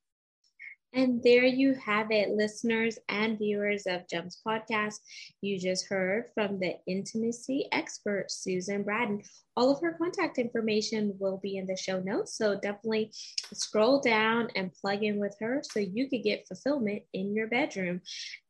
And 0.92 1.20
there 1.24 1.44
you 1.44 1.74
have 1.74 2.12
it, 2.12 2.30
listeners 2.30 2.98
and 3.08 3.36
viewers 3.36 3.84
of 3.86 4.08
Gems 4.08 4.40
Podcast. 4.46 5.00
You 5.40 5.58
just 5.58 5.88
heard 5.88 6.26
from 6.34 6.60
the 6.60 6.76
intimacy 6.86 7.66
expert, 7.72 8.30
Susan 8.30 8.84
Bratton. 8.84 9.22
All 9.56 9.70
of 9.70 9.80
her 9.80 9.92
contact 9.92 10.38
information 10.38 11.14
will 11.18 11.38
be 11.38 11.56
in 11.56 11.66
the 11.66 11.76
show 11.76 12.00
notes. 12.00 12.36
So 12.36 12.54
definitely 12.54 13.12
scroll 13.52 14.00
down 14.00 14.48
and 14.56 14.74
plug 14.74 15.02
in 15.02 15.18
with 15.18 15.36
her 15.40 15.62
so 15.62 15.80
you 15.80 16.08
could 16.08 16.22
get 16.22 16.46
fulfillment 16.48 17.02
in 17.12 17.34
your 17.34 17.46
bedroom. 17.46 18.00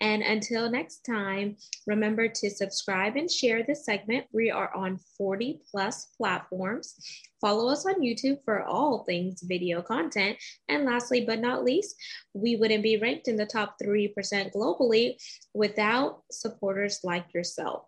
And 0.00 0.22
until 0.22 0.70
next 0.70 1.04
time, 1.04 1.56
remember 1.86 2.28
to 2.28 2.50
subscribe 2.50 3.16
and 3.16 3.30
share 3.30 3.62
this 3.62 3.84
segment. 3.84 4.26
We 4.32 4.50
are 4.50 4.74
on 4.74 4.98
40 5.18 5.60
plus 5.70 6.06
platforms. 6.16 6.94
Follow 7.40 7.70
us 7.70 7.84
on 7.84 8.00
YouTube 8.00 8.38
for 8.44 8.62
all 8.62 9.04
things 9.04 9.42
video 9.42 9.82
content. 9.82 10.38
And 10.68 10.86
lastly, 10.86 11.26
but 11.26 11.40
not 11.40 11.64
least, 11.64 11.94
we 12.32 12.56
wouldn't 12.56 12.82
be 12.82 12.96
ranked 12.96 13.28
in 13.28 13.36
the 13.36 13.44
top 13.44 13.76
3% 13.82 14.14
globally 14.54 15.16
without 15.52 16.22
supporters 16.30 17.00
like 17.04 17.34
yourself. 17.34 17.84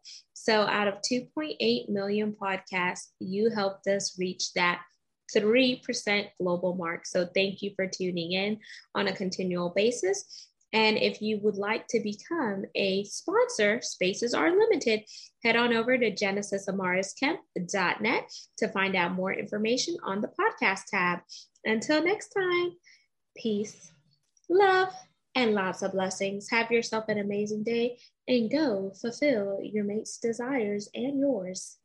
So, 0.46 0.60
out 0.60 0.86
of 0.86 1.00
2.8 1.02 1.88
million 1.88 2.36
podcasts, 2.40 3.08
you 3.18 3.50
helped 3.50 3.88
us 3.88 4.16
reach 4.16 4.52
that 4.52 4.80
3% 5.36 6.28
global 6.40 6.76
mark. 6.76 7.04
So, 7.04 7.26
thank 7.34 7.62
you 7.62 7.72
for 7.74 7.88
tuning 7.88 8.30
in 8.30 8.60
on 8.94 9.08
a 9.08 9.12
continual 9.12 9.72
basis. 9.74 10.48
And 10.72 10.98
if 10.98 11.20
you 11.20 11.40
would 11.42 11.56
like 11.56 11.88
to 11.88 11.98
become 11.98 12.64
a 12.76 13.02
sponsor, 13.02 13.80
spaces 13.82 14.34
are 14.34 14.56
limited. 14.56 15.02
Head 15.42 15.56
on 15.56 15.72
over 15.72 15.98
to 15.98 16.12
genesisamarisKemp.net 16.12 18.32
to 18.58 18.68
find 18.68 18.94
out 18.94 19.14
more 19.14 19.32
information 19.32 19.96
on 20.04 20.20
the 20.20 20.28
podcast 20.28 20.82
tab. 20.92 21.22
Until 21.64 22.04
next 22.04 22.28
time, 22.28 22.70
peace, 23.36 23.90
love, 24.48 24.92
and 25.36 25.54
lots 25.54 25.82
of 25.82 25.92
blessings. 25.92 26.48
Have 26.50 26.72
yourself 26.72 27.04
an 27.08 27.18
amazing 27.18 27.62
day 27.62 27.98
and 28.26 28.50
go 28.50 28.90
fulfill 29.00 29.60
your 29.62 29.84
mate's 29.84 30.18
desires 30.18 30.88
and 30.94 31.20
yours. 31.20 31.76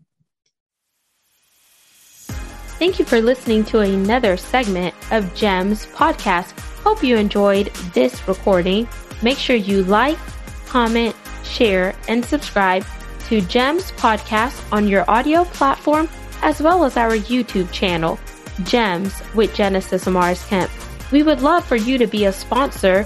Thank 2.79 2.97
you 2.97 3.05
for 3.05 3.21
listening 3.21 3.63
to 3.65 3.81
another 3.81 4.37
segment 4.37 4.95
of 5.11 5.35
GEMS 5.35 5.85
podcast. 5.87 6.59
Hope 6.79 7.03
you 7.03 7.15
enjoyed 7.15 7.67
this 7.93 8.27
recording. 8.27 8.87
Make 9.21 9.37
sure 9.37 9.55
you 9.55 9.83
like, 9.83 10.17
comment, 10.65 11.15
share, 11.43 11.93
and 12.07 12.25
subscribe 12.25 12.83
to 13.27 13.41
GEMS 13.41 13.91
podcast 13.91 14.59
on 14.73 14.87
your 14.87 15.07
audio 15.07 15.43
platform 15.43 16.09
as 16.41 16.59
well 16.59 16.83
as 16.83 16.97
our 16.97 17.11
YouTube 17.11 17.71
channel, 17.71 18.19
GEMS 18.63 19.21
with 19.35 19.53
Genesis 19.53 20.05
Amaris 20.05 20.47
Kemp. 20.47 20.71
We 21.11 21.21
would 21.21 21.41
love 21.41 21.63
for 21.63 21.75
you 21.75 21.99
to 21.99 22.07
be 22.07 22.25
a 22.25 22.33
sponsor, 22.33 23.05